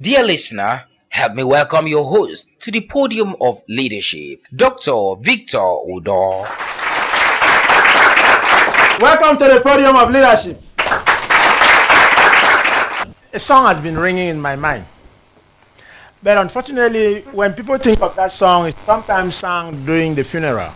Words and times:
Dear 0.00 0.22
listener, 0.22 0.84
help 1.08 1.34
me 1.34 1.42
welcome 1.42 1.88
your 1.88 2.04
host 2.04 2.50
to 2.60 2.70
the 2.70 2.82
podium 2.82 3.34
of 3.40 3.62
leadership, 3.68 4.42
Dr. 4.54 5.16
Victor 5.16 5.58
Udo. 5.58 6.44
Welcome 9.02 9.38
to 9.38 9.48
the 9.52 9.60
podium 9.60 9.96
of 9.96 10.08
leadership. 10.12 10.62
A 13.32 13.40
song 13.40 13.66
has 13.66 13.80
been 13.80 13.98
ringing 13.98 14.28
in 14.28 14.40
my 14.40 14.54
mind. 14.54 14.84
But 16.22 16.38
unfortunately, 16.38 17.22
when 17.32 17.54
people 17.54 17.76
think 17.78 18.00
of 18.00 18.14
that 18.14 18.30
song, 18.30 18.68
it's 18.68 18.78
sometimes 18.82 19.34
sung 19.34 19.84
during 19.84 20.14
the 20.14 20.22
funeral. 20.22 20.74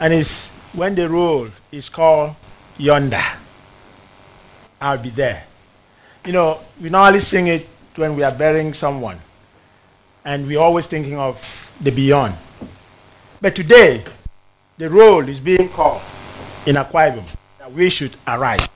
And 0.00 0.12
it's 0.12 0.48
when 0.74 0.94
the 0.94 1.08
roll 1.08 1.48
is 1.72 1.88
called 1.88 2.36
Yonder. 2.76 3.24
I'll 4.82 4.98
be 4.98 5.08
there. 5.08 5.44
You 6.26 6.32
know, 6.32 6.60
we 6.78 6.90
normally 6.90 7.20
sing 7.20 7.46
it 7.46 7.71
when 7.96 8.16
we 8.16 8.22
are 8.22 8.34
burying 8.34 8.74
someone. 8.74 9.18
And 10.24 10.46
we're 10.46 10.60
always 10.60 10.86
thinking 10.86 11.18
of 11.18 11.40
the 11.80 11.90
beyond. 11.90 12.34
But 13.40 13.56
today, 13.56 14.04
the 14.78 14.88
roll 14.88 15.28
is 15.28 15.40
being 15.40 15.68
called 15.68 16.02
in 16.66 16.76
Akwa 16.76 17.10
Ibom 17.12 17.36
that 17.58 17.72
we 17.72 17.90
should 17.90 18.16
arise. 18.26 18.68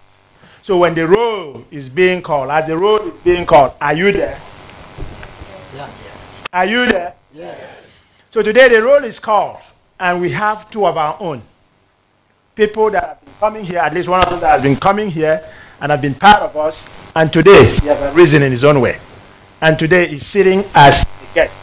So 0.62 0.78
when 0.78 0.95
the 0.95 1.06
roll 1.06 1.64
is 1.70 1.88
being 1.88 2.23
called, 2.23 2.50
as 2.50 2.66
the 2.66 2.76
roll 2.76 2.98
is 2.98 3.14
being 3.23 3.46
called, 3.46 3.74
are 3.80 3.95
you 3.95 4.10
there? 4.10 4.38
Yeah. 5.74 5.88
Are 6.52 6.66
you 6.66 6.87
there? 6.87 7.14
Yes. 7.32 8.09
So 8.32 8.42
today 8.42 8.68
the 8.68 8.82
roll 8.82 9.04
is 9.04 9.20
called, 9.20 9.59
and 10.01 10.20
we 10.20 10.30
have 10.30 10.68
two 10.70 10.87
of 10.87 10.96
our 10.96 11.16
own. 11.20 11.42
People 12.54 12.90
that 12.90 13.04
have 13.04 13.24
been 13.24 13.34
coming 13.38 13.64
here, 13.64 13.78
at 13.78 13.95
least 13.95 14.09
one 14.09 14.23
of 14.24 14.30
them 14.30 14.40
that 14.40 14.51
has 14.51 14.62
been 14.62 14.76
coming 14.76 15.10
here 15.10 15.42
and 15.80 15.92
have 15.92 16.02
been 16.02 16.14
part 16.14 16.42
of 16.42 16.56
us, 16.56 16.84
and 17.14 17.32
today 17.32 17.64
he 17.80 17.87
has 17.87 18.14
arisen 18.14 18.42
in 18.42 18.51
his 18.51 18.64
own 18.64 18.80
way. 18.80 18.98
And 19.60 19.78
today 19.78 20.10
is 20.10 20.27
sitting 20.27 20.65
as 20.74 21.02
a 21.02 21.34
guest. 21.34 21.56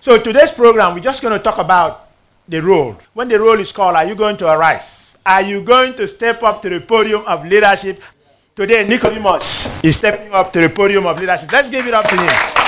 So 0.00 0.18
today's 0.18 0.50
program, 0.50 0.94
we're 0.94 1.00
just 1.00 1.22
going 1.22 1.38
to 1.38 1.38
talk 1.38 1.58
about 1.58 2.10
the 2.48 2.60
role. 2.60 2.98
When 3.14 3.28
the 3.28 3.38
role 3.38 3.60
is 3.60 3.70
called, 3.70 3.94
are 3.94 4.04
you 4.04 4.16
going 4.16 4.36
to 4.38 4.50
arise? 4.50 5.14
Are 5.24 5.42
you 5.42 5.62
going 5.62 5.94
to 5.94 6.08
step 6.08 6.42
up 6.42 6.60
to 6.62 6.68
the 6.68 6.80
podium 6.80 7.22
of 7.26 7.46
leadership? 7.46 8.02
Today, 8.56 8.86
Nicodemus 8.88 9.84
is 9.84 9.96
stepping 9.96 10.32
up 10.32 10.52
to 10.52 10.60
the 10.60 10.68
podium 10.68 11.06
of 11.06 11.20
leadership. 11.20 11.50
Let's 11.52 11.70
give 11.70 11.86
it 11.86 11.94
up 11.94 12.08
to 12.08 12.16
him. 12.16 12.61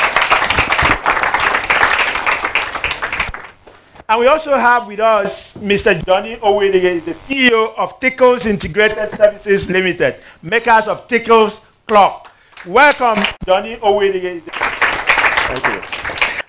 And 4.06 4.20
we 4.20 4.26
also 4.26 4.54
have 4.54 4.86
with 4.86 5.00
us 5.00 5.54
Mr. 5.54 6.04
Johnny 6.04 6.36
Owedige, 6.36 7.02
the 7.06 7.12
CEO 7.12 7.74
of 7.74 7.98
Tickles 8.00 8.44
Integrated 8.44 9.08
Services 9.08 9.70
Limited, 9.70 10.16
makers 10.42 10.88
of 10.88 11.08
Tickles 11.08 11.62
Clock. 11.88 12.30
Welcome, 12.66 13.24
Johnny 13.46 13.76
Owedige. 13.76 14.42
Thank 14.42 15.64
you. 15.64 15.82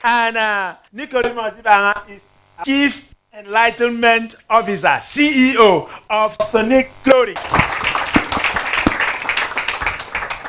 And 0.04 0.36
uh, 0.36 0.76
Nicodemus 0.92 1.54
Ibanga 1.54 2.10
is 2.10 2.22
Chief 2.66 3.16
Enlightenment 3.34 4.36
Officer, 4.50 5.00
CEO 5.00 5.90
of 6.10 6.36
Sonic 6.50 6.92
Clothing. 7.06 7.38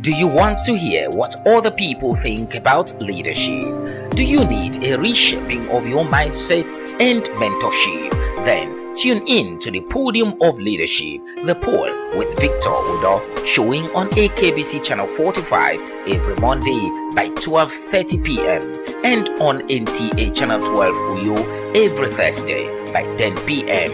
Do 0.00 0.12
you 0.12 0.28
want 0.28 0.60
to 0.64 0.76
hear 0.76 1.10
what 1.10 1.34
other 1.44 1.72
people 1.72 2.14
think 2.14 2.54
about 2.54 3.02
leadership? 3.02 4.10
Do 4.10 4.22
you 4.22 4.44
need 4.44 4.84
a 4.84 4.96
reshaping 4.96 5.68
of 5.70 5.88
your 5.88 6.04
mindset 6.04 6.70
and 7.00 7.24
mentorship? 7.34 8.12
Then 8.44 8.94
tune 8.94 9.26
in 9.26 9.58
to 9.58 9.72
the 9.72 9.80
Podium 9.80 10.40
of 10.40 10.56
Leadership, 10.60 11.20
the 11.44 11.56
poll 11.56 11.90
with 12.16 12.28
Victor 12.38 12.70
Udo, 12.70 13.44
showing 13.44 13.90
on 13.90 14.08
AKBC 14.10 14.84
Channel 14.84 15.08
45 15.08 15.80
every 16.06 16.36
Monday 16.36 16.78
by 17.16 17.30
12:30 17.30 18.22
p.m. 18.22 18.62
and 19.02 19.28
on 19.40 19.62
NTA 19.66 20.32
Channel 20.32 20.60
12 20.60 20.94
Uyo 21.14 21.74
every 21.74 22.12
Thursday 22.12 22.92
by 22.92 23.02
10 23.16 23.34
p.m. 23.38 23.90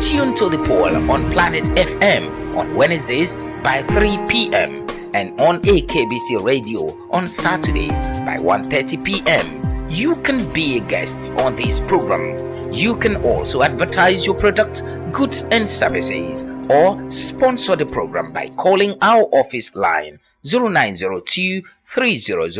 Tune 0.00 0.36
to 0.36 0.48
the 0.48 0.62
poll 0.64 1.10
on 1.10 1.28
Planet 1.32 1.64
FM 1.74 2.56
on 2.56 2.72
Wednesdays 2.76 3.34
by 3.64 3.82
3 3.82 4.16
p.m. 4.28 4.89
and 5.14 5.40
on 5.40 5.60
AKBC 5.62 6.44
Radio 6.44 6.80
on 7.10 7.26
Saturdays 7.26 8.20
by 8.20 8.36
1:30 8.38 9.04
p.m. 9.04 9.88
You 9.88 10.14
can 10.14 10.50
be 10.52 10.78
a 10.78 10.80
guest 10.80 11.32
on 11.40 11.56
this 11.56 11.80
program. 11.80 12.72
You 12.72 12.96
can 12.96 13.16
also 13.24 13.62
advertise 13.62 14.24
your 14.24 14.36
products, 14.36 14.82
goods 15.12 15.42
and 15.50 15.68
services 15.68 16.44
or 16.70 17.10
sponsor 17.10 17.74
the 17.74 17.86
program 17.86 18.32
by 18.32 18.48
calling 18.50 18.96
our 19.02 19.24
office 19.32 19.74
line 19.74 20.20
0902 20.44 21.62
300 21.84 22.54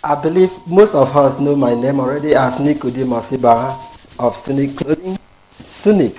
I 0.01 0.16
believe 0.16 0.51
most 0.67 0.95
of 0.95 1.11
us 1.17 1.38
know 1.39 1.56
my 1.56 1.75
name 1.75 2.00
already 2.00 2.33
as 2.33 2.59
Nicodemus 2.61 3.31
Ibanga 3.31 3.75
of 4.19 4.34
Sunic 4.35 4.78
Clothing. 4.78 5.17
Sunic, 5.51 6.16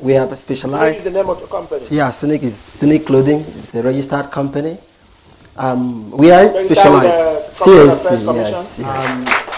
we 0.00 0.12
have 0.12 0.30
specialized. 0.38 0.98
is 0.98 1.04
the 1.04 1.10
name 1.10 1.28
of 1.28 1.40
your 1.40 1.48
company? 1.48 1.84
Yeah, 1.90 2.10
Sunic 2.12 2.42
is 2.44 2.54
Sunic 2.54 3.04
Clothing. 3.06 3.40
It's 3.40 3.74
a 3.74 3.82
registered 3.82 4.30
company. 4.30 4.78
Um, 5.56 6.10
we 6.12 6.30
are 6.30 6.44
Registered 6.46 6.76
specialized. 6.76 7.66
with 7.66 8.20
the 8.20 8.26
Commercial 8.26 8.60
Affairs 8.60 8.78
CAC, 8.78 8.78
yes, 8.78 8.78
yes. 8.78 9.56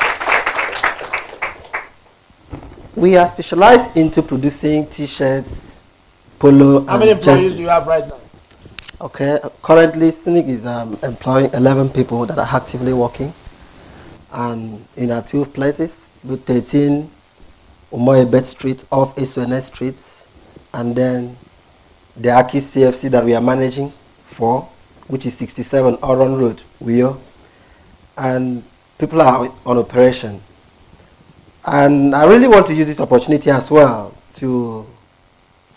we 2.96 3.16
are 3.16 3.28
specialized 3.28 3.96
into 3.96 4.22
producing 4.22 4.86
T-shirts, 4.86 5.67
polo, 6.38 6.84
How 6.86 6.98
many 6.98 7.10
employees 7.12 7.40
jerseys. 7.42 7.56
do 7.56 7.62
you 7.62 7.68
have 7.68 7.86
right 7.86 8.06
now? 8.06 8.18
Okay, 9.00 9.38
currently 9.62 10.10
Cynic 10.10 10.46
is 10.46 10.66
um, 10.66 10.98
employing 11.02 11.50
11 11.54 11.90
people 11.90 12.26
that 12.26 12.38
are 12.38 12.48
actively 12.56 12.92
working 12.92 13.32
and 14.32 14.84
in 14.96 15.10
our 15.10 15.22
two 15.22 15.44
places, 15.44 16.08
with 16.24 16.44
13 16.44 17.08
Umoyebet 17.92 18.44
Street 18.44 18.84
off 18.90 19.16
SONS 19.18 19.66
Street 19.66 20.24
and 20.74 20.94
then 20.94 21.36
the 22.16 22.30
Aki 22.30 22.58
CFC 22.58 23.10
that 23.10 23.24
we 23.24 23.34
are 23.34 23.40
managing 23.40 23.90
for, 24.26 24.62
which 25.06 25.24
is 25.26 25.34
67 25.38 25.96
Oron 25.98 26.38
Road, 26.38 26.62
Uyo. 26.82 27.18
And 28.16 28.64
people 28.98 29.22
are 29.22 29.50
on 29.64 29.78
operation. 29.78 30.40
And 31.64 32.14
I 32.14 32.24
really 32.26 32.48
want 32.48 32.66
to 32.66 32.74
use 32.74 32.88
this 32.88 33.00
opportunity 33.00 33.50
as 33.50 33.70
well 33.70 34.14
to 34.34 34.84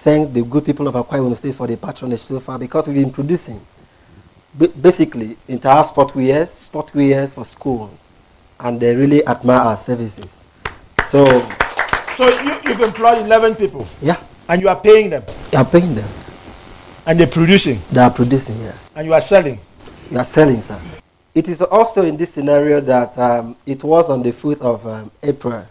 thank 0.04 0.34
the 0.34 0.44
good 0.44 0.66
people 0.66 0.88
of 0.88 0.96
Akwa 0.96 1.20
Ibom 1.20 1.36
State 1.38 1.56
for 1.56 1.68
the 1.68 1.78
patronage 1.78 2.20
so 2.20 2.40
far 2.40 2.58
because 2.58 2.88
we've 2.88 2.98
been 3.04 3.12
producing 3.12 3.62
ba- 4.56 4.68
basically 4.70 5.38
entire 5.48 5.84
sport 5.84 6.16
wears, 6.16 6.50
sport 6.52 6.94
wears 6.94 7.34
for 7.34 7.46
schools, 7.46 7.92
and 8.60 8.80
they 8.80 8.96
really 8.96 9.26
admire 9.28 9.60
our 9.60 9.78
services. 9.78 10.42
So, 11.08 11.26
So 12.16 12.28
you, 12.42 12.54
you've 12.66 12.82
employed 12.82 13.20
11 13.26 13.56
people. 13.56 13.88
yeah, 14.02 14.18
And 14.48 14.62
you 14.62 14.70
are 14.70 14.80
paying 14.80 15.10
them. 15.10 15.24
You 15.52 15.60
are 15.60 15.66
paying 15.66 15.94
them. 15.96 16.10
And 17.06 17.20
they're 17.20 17.28
producing. 17.28 17.82
They 17.92 18.02
are 18.02 18.12
producing, 18.12 18.60
yeah. 18.62 18.76
And 18.96 19.08
you 19.08 19.14
are 19.14 19.22
selling. 19.22 19.60
You 20.12 20.20
are 20.20 20.26
selling, 20.26 20.62
sir. 20.62 20.80
It 21.34 21.48
is 21.48 21.62
also 21.62 22.04
in 22.06 22.18
this 22.18 22.34
scenario 22.34 22.82
that 22.82 23.18
um, 23.18 23.56
it 23.66 23.84
was 23.84 24.10
on 24.10 24.22
the 24.22 24.32
4th 24.32 24.62
of 24.62 24.86
um, 24.86 25.12
April 25.24 25.66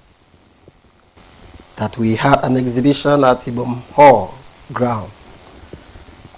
that 1.80 1.96
we 1.96 2.14
had 2.14 2.44
an 2.44 2.58
exhibition 2.58 3.24
at 3.24 3.38
Ibom 3.38 3.80
Hall 3.96 4.34
ground. 4.70 5.10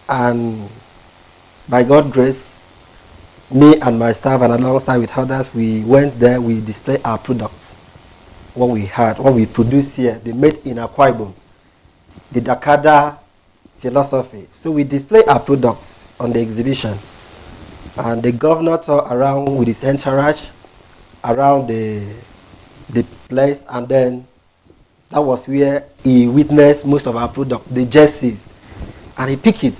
And 0.08 0.68
by 1.68 1.82
God's 1.82 2.12
grace, 2.12 2.64
me 3.50 3.74
and 3.80 3.98
my 3.98 4.12
staff 4.12 4.40
and 4.42 4.52
alongside 4.52 4.98
with 4.98 5.10
others, 5.18 5.52
we 5.52 5.82
went 5.82 6.14
there, 6.20 6.40
we 6.40 6.60
displayed 6.60 7.00
our 7.04 7.18
products. 7.18 7.74
What 8.54 8.68
we 8.68 8.86
had, 8.86 9.18
what 9.18 9.34
we 9.34 9.46
produced 9.46 9.96
here, 9.96 10.16
the 10.22 10.32
made 10.32 10.58
in 10.64 10.76
Akwa 10.76 11.10
Ibom, 11.12 11.32
the 12.30 12.40
Dakada 12.40 13.18
philosophy. 13.78 14.46
So 14.54 14.70
we 14.70 14.84
display 14.84 15.24
our 15.24 15.40
products 15.40 16.06
on 16.20 16.32
the 16.32 16.38
exhibition. 16.40 16.96
And 17.96 18.22
the 18.22 18.30
governor 18.30 18.78
toured 18.78 19.10
around 19.10 19.56
with 19.56 19.66
his 19.66 19.82
entourage 19.82 20.50
around 21.24 21.66
the, 21.66 22.06
the 22.90 23.02
place, 23.28 23.64
and 23.68 23.88
then 23.88 24.26
that 25.12 25.20
was 25.20 25.46
where 25.46 25.84
he 26.02 26.26
witnessed 26.26 26.86
most 26.86 27.06
of 27.06 27.16
our 27.16 27.28
product, 27.28 27.68
the 27.72 27.84
jerseys, 27.84 28.50
and 29.18 29.28
he 29.30 29.36
picked 29.36 29.62
it. 29.62 29.74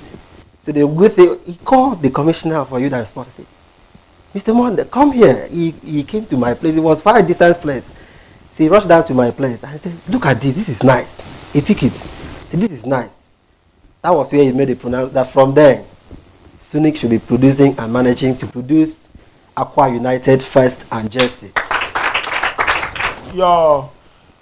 So 0.61 0.73
the 0.73 1.08
thing, 1.08 1.38
he 1.46 1.56
called 1.56 2.02
the 2.02 2.11
commissioner 2.11 2.64
for 2.67 2.79
youth 2.79 2.93
and 2.93 3.06
sport. 3.06 3.29
He 4.32 4.38
said, 4.38 4.55
Mr. 4.55 4.55
Monde, 4.55 4.90
come 4.90 5.12
here. 5.12 5.46
He, 5.49 5.70
he 5.70 6.05
came 6.05 6.26
to 6.26 6.37
my 6.37 6.52
place. 6.52 6.76
It 6.76 6.81
was 6.81 7.00
far 7.00 7.23
distance 7.23 7.56
place. 7.58 7.87
So 7.87 8.62
he 8.62 8.69
rushed 8.69 8.88
down 8.88 9.05
to 9.05 9.14
my 9.14 9.31
place 9.31 9.62
and 9.62 9.73
he 9.73 9.79
said, 9.79 9.94
look 10.12 10.26
at 10.26 10.38
this. 10.40 10.55
This 10.55 10.69
is 10.69 10.82
nice. 10.82 11.52
He 11.52 11.62
picked 11.62 11.82
it. 11.82 11.93
Said, 11.93 12.61
this 12.61 12.70
is 12.70 12.84
nice. 12.84 13.26
That 14.02 14.11
was 14.11 14.31
where 14.31 14.44
he 14.44 14.52
made 14.52 14.69
the 14.69 14.76
pronounce 14.76 15.12
that 15.14 15.31
from 15.31 15.55
then, 15.55 15.84
Sunic 16.61 16.96
should 16.96 17.11
be 17.11 17.19
producing 17.19 17.79
and 17.79 17.90
managing 17.90 18.37
to 18.37 18.46
produce 18.46 19.08
Akwa 19.56 19.94
United 19.94 20.43
first 20.43 20.84
and 20.93 21.11
Jersey. 21.11 21.52
Your 23.34 23.90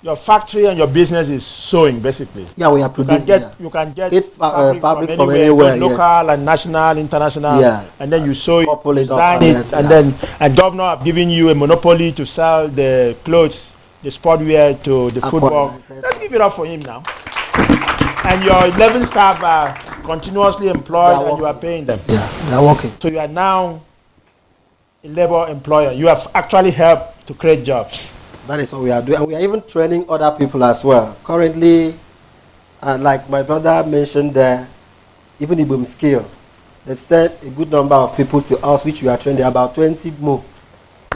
your 0.02 0.16
factory 0.16 0.64
and 0.64 0.78
your 0.78 0.86
business 0.86 1.28
is 1.28 1.44
sewing 1.44 2.00
basically. 2.00 2.46
Yeah, 2.56 2.70
we 2.72 2.82
are 2.82 2.92
You 2.96 3.04
can 3.04 3.24
get 3.26 3.40
yeah. 3.40 3.52
you 3.60 3.70
can 3.70 3.92
get 3.92 4.24
fa- 4.24 4.44
uh, 4.44 4.74
fabrics 4.80 5.14
from 5.14 5.30
anywhere, 5.30 5.44
anywhere, 5.44 5.72
both 5.78 5.90
yes. 5.90 5.98
local 5.98 6.30
and 6.30 6.44
national, 6.44 6.98
international. 6.98 7.60
Yeah. 7.60 7.84
And 7.98 8.10
then 8.10 8.24
you 8.24 8.32
sew 8.34 8.60
it, 8.60 8.66
Couple 8.66 8.96
it 8.96 9.10
up 9.10 9.40
design 9.40 9.42
and 9.42 9.56
it, 9.58 9.70
then- 9.70 9.84
and 9.84 9.90
then 9.90 10.28
and 10.40 10.56
governor 10.56 10.84
have 10.96 11.04
given 11.04 11.28
you 11.28 11.50
a 11.50 11.54
monopoly 11.54 12.12
to 12.12 12.24
sell 12.24 12.68
the 12.68 13.14
clothes, 13.24 13.70
the 14.02 14.08
sportwear 14.08 14.82
to 14.84 15.10
the 15.10 15.20
football. 15.20 15.78
Let's 15.90 16.18
give 16.18 16.32
it 16.32 16.40
up 16.40 16.54
for 16.54 16.64
him 16.64 16.80
now. 16.80 17.02
And 18.24 18.44
your 18.44 18.66
11 18.66 19.04
staff 19.04 19.42
are 19.42 19.74
continuously 20.02 20.68
employed 20.68 21.16
are 21.16 21.28
and 21.28 21.38
you 21.38 21.46
are 21.46 21.54
paying 21.54 21.84
them. 21.84 22.00
Yeah, 22.08 22.26
they 22.48 22.54
are 22.54 22.64
working. 22.64 22.90
So 23.00 23.08
you 23.08 23.18
are 23.18 23.28
now 23.28 23.82
a 25.04 25.08
labor 25.08 25.46
employer. 25.48 25.92
You 25.92 26.06
have 26.06 26.26
actually 26.34 26.70
helped 26.70 27.26
to 27.26 27.34
create 27.34 27.64
jobs. 27.64 27.98
That 28.50 28.58
is 28.58 28.72
what 28.72 28.82
we 28.82 28.90
are 28.90 29.00
doing. 29.00 29.16
And 29.16 29.28
we 29.28 29.36
are 29.36 29.40
even 29.42 29.62
training 29.62 30.06
other 30.08 30.36
people 30.36 30.64
as 30.64 30.82
well. 30.82 31.16
Currently, 31.22 31.94
uh, 32.82 32.98
like 33.00 33.30
my 33.30 33.44
brother 33.44 33.88
mentioned 33.88 34.34
there, 34.34 34.66
even 35.38 35.56
Ibom 35.60 35.86
Skill, 35.86 36.28
they've 36.84 36.98
sent 36.98 37.40
a 37.44 37.50
good 37.50 37.70
number 37.70 37.94
of 37.94 38.16
people 38.16 38.42
to 38.42 38.58
us, 38.58 38.84
which 38.84 39.02
we 39.02 39.06
are 39.08 39.16
training. 39.16 39.44
About 39.44 39.76
20 39.76 40.10
more. 40.18 40.42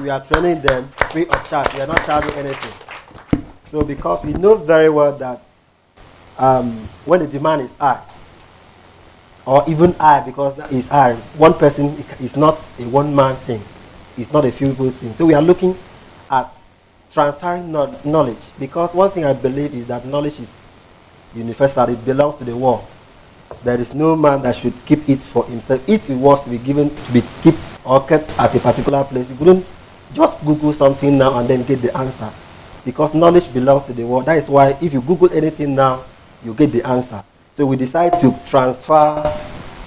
We 0.00 0.10
are 0.10 0.24
training 0.24 0.62
them 0.62 0.86
free 1.10 1.26
of 1.26 1.48
charge. 1.50 1.74
We 1.74 1.80
are 1.80 1.88
not 1.88 2.06
charging 2.06 2.38
anything. 2.38 2.72
So 3.64 3.82
because 3.82 4.22
we 4.24 4.32
know 4.34 4.54
very 4.54 4.88
well 4.88 5.10
that 5.18 5.42
um, 6.38 6.70
when 7.04 7.18
the 7.18 7.26
demand 7.26 7.62
is 7.62 7.70
high, 7.80 8.00
or 9.44 9.64
even 9.66 9.90
high 9.94 10.20
because 10.20 10.54
that 10.54 10.70
is 10.70 10.86
high, 10.86 11.14
one 11.34 11.54
person 11.54 11.96
is 12.20 12.36
not 12.36 12.60
a 12.78 12.84
one-man 12.86 13.34
thing. 13.42 13.60
It's 14.16 14.32
not 14.32 14.44
a 14.44 14.52
few 14.52 14.68
people 14.68 14.92
thing. 14.92 15.12
So 15.14 15.26
we 15.26 15.34
are 15.34 15.42
looking 15.42 15.76
at 16.30 16.54
transferring 17.14 17.70
knowledge 17.70 18.36
because 18.58 18.92
one 18.92 19.08
thing 19.08 19.24
I 19.24 19.32
believe 19.32 19.72
is 19.72 19.86
that 19.86 20.04
knowledge 20.04 20.40
is 20.40 20.48
universal. 21.34 21.88
It 21.88 22.04
belongs 22.04 22.38
to 22.38 22.44
the 22.44 22.56
world. 22.56 22.84
There 23.62 23.80
is 23.80 23.94
no 23.94 24.16
man 24.16 24.42
that 24.42 24.56
should 24.56 24.74
keep 24.84 25.08
it 25.08 25.22
for 25.22 25.44
himself. 25.46 25.88
If 25.88 26.10
it 26.10 26.16
was 26.16 26.42
to 26.42 26.50
be 26.50 26.58
given 26.58 26.90
to 26.90 27.12
be 27.12 27.22
kept 27.42 27.58
or 27.84 28.04
kept 28.04 28.28
at 28.38 28.52
a 28.54 28.58
particular 28.58 29.04
place, 29.04 29.30
you 29.30 29.36
couldn't 29.36 29.64
just 30.12 30.44
Google 30.44 30.72
something 30.72 31.16
now 31.16 31.38
and 31.38 31.48
then 31.48 31.62
get 31.62 31.80
the 31.80 31.96
answer. 31.96 32.30
Because 32.84 33.14
knowledge 33.14 33.50
belongs 33.54 33.84
to 33.84 33.92
the 33.92 34.04
world. 34.04 34.26
That 34.26 34.38
is 34.38 34.48
why 34.48 34.76
if 34.82 34.92
you 34.92 35.00
Google 35.00 35.32
anything 35.32 35.74
now, 35.74 36.04
you 36.44 36.52
get 36.52 36.72
the 36.72 36.82
answer. 36.86 37.22
So 37.56 37.64
we 37.64 37.76
decide 37.76 38.18
to 38.20 38.34
transfer 38.48 39.22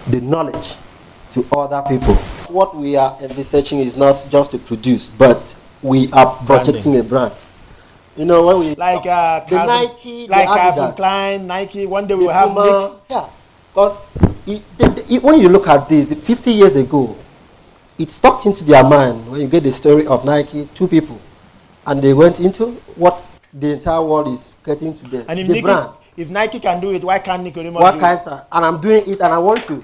the 0.08 0.22
knowledge 0.22 0.76
to 1.32 1.46
other 1.56 1.84
people. 1.88 2.16
What 2.48 2.76
we 2.76 2.96
are 2.96 3.18
envisaging 3.22 3.80
is 3.80 3.98
not 3.98 4.26
just 4.30 4.52
to 4.52 4.58
produce, 4.58 5.10
but 5.10 5.54
we 5.82 6.12
are 6.12 6.36
projecting 6.46 6.98
a 6.98 7.04
brand. 7.04 7.34
You 8.16 8.26
know, 8.26 8.48
when 8.48 8.60
we 8.60 8.76
Like 8.76 9.06
uh, 9.06 9.42
the 9.42 9.50
Calvin- 9.56 9.68
Nike, 9.90 10.26
the 10.26 10.32
like 10.32 10.48
Calvin 10.48 10.84
Adidas, 10.84 10.96
Klein, 10.96 11.48
Nike. 11.48 11.86
One 11.86 12.08
day 12.08 12.16
we 12.16 12.26
the 12.26 12.34
have. 12.34 12.50
Puma, 12.50 13.00
yeah, 13.10 13.30
because 13.70 14.06
when 15.22 15.40
you 15.40 15.50
look 15.50 15.68
at 15.68 15.88
this, 15.88 16.14
50 16.14 16.52
years 16.52 16.76
ago, 16.76 17.16
it 18.00 18.10
stuck 18.10 18.46
into 18.46 18.64
their 18.64 18.84
mind 18.84 19.30
when 19.30 19.42
you 19.42 19.48
get 19.48 19.64
the 19.64 19.72
story 19.72 20.08
of 20.08 20.26
Nike, 20.26 20.68
two 20.74 20.88
people, 20.88 21.20
and 21.86 22.02
they 22.02 22.14
went 22.14 22.40
into 22.40 22.72
what 22.96 23.24
the 23.54 23.74
entire 23.74 24.02
world 24.04 24.28
is 24.30 24.56
getting 24.64 24.94
to 24.96 25.08
them, 25.08 25.26
And 25.28 25.40
if 25.40 25.48
the 25.48 25.54
Nike, 25.54 25.62
brand. 25.64 25.90
if 26.18 26.30
Nike 26.30 26.60
can 26.60 26.80
do 26.82 26.92
it, 26.94 27.04
why 27.04 27.20
can't 27.20 27.44
Nicodemus 27.44 27.84
do 27.94 28.00
kind 28.00 28.20
it? 28.20 28.28
of, 28.28 28.46
and 28.52 28.66
I'm 28.66 28.82
doing 28.82 29.04
it, 29.08 29.20
and 29.22 29.32
I 29.34 29.38
want 29.38 29.64
to. 29.68 29.82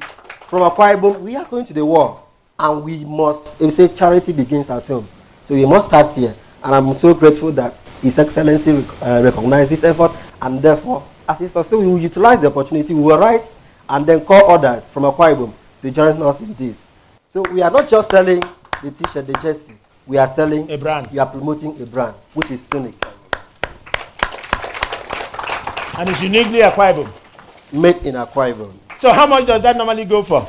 From 0.47 0.61
Akwa 0.69 0.95
Ibom, 0.95 1.21
we 1.21 1.35
are 1.35 1.45
going 1.45 1.65
to 1.65 1.73
the 1.73 1.85
world, 1.85 2.19
and 2.57 2.83
we 2.83 3.05
must. 3.05 3.59
They 3.59 3.69
say 3.69 3.87
charity 3.89 4.31
begins 4.33 4.69
at 4.69 4.85
home, 4.85 5.07
so 5.45 5.55
we 5.55 5.65
must 5.65 5.87
start 5.87 6.15
here. 6.15 6.33
And 6.63 6.73
I'm 6.75 6.93
so 6.95 7.13
grateful 7.13 7.51
that 7.53 7.73
His 8.01 8.17
Excellency 8.17 8.71
rec- 8.71 9.01
uh, 9.01 9.21
recognized 9.23 9.69
this 9.71 9.83
effort, 9.83 10.11
and 10.41 10.61
therefore, 10.61 11.03
as 11.27 11.39
he 11.39 11.47
said, 11.47 11.63
so 11.63 11.79
we 11.79 11.87
will 11.87 11.99
utilize 11.99 12.41
the 12.41 12.47
opportunity. 12.47 12.93
We 12.93 13.01
will 13.01 13.17
rise 13.17 13.53
and 13.89 14.05
then 14.05 14.21
call 14.25 14.51
others 14.51 14.83
from 14.85 15.03
Akwa 15.03 15.33
Ibom 15.35 15.53
to 15.81 15.91
join 15.91 16.21
us 16.21 16.39
in 16.41 16.53
this. 16.55 16.87
So 17.29 17.41
we 17.51 17.61
are 17.61 17.71
not 17.71 17.87
just 17.89 18.09
selling 18.11 18.41
the 18.81 18.91
T-shirt, 18.91 19.27
the 19.27 19.33
jersey. 19.33 19.73
We 20.05 20.17
are 20.17 20.27
selling 20.27 20.69
A 20.69 20.77
brand. 20.77 21.07
We 21.11 21.19
are 21.19 21.25
promoting 21.25 21.81
a 21.81 21.85
brand, 21.85 22.15
which 22.33 22.51
is 22.51 22.61
Sonic, 22.61 22.93
And 25.97 26.09
it's 26.09 26.21
uniquely 26.21 26.61
acquirable. 26.61 27.07
made 27.71 27.97
in 28.03 28.15
Akwa 28.15 28.53
Ibom. 28.53 28.71
So 28.97 29.11
how 29.11 29.25
much 29.25 29.45
does 29.47 29.61
that 29.61 29.75
normally 29.77 30.05
go 30.05 30.23
for? 30.23 30.41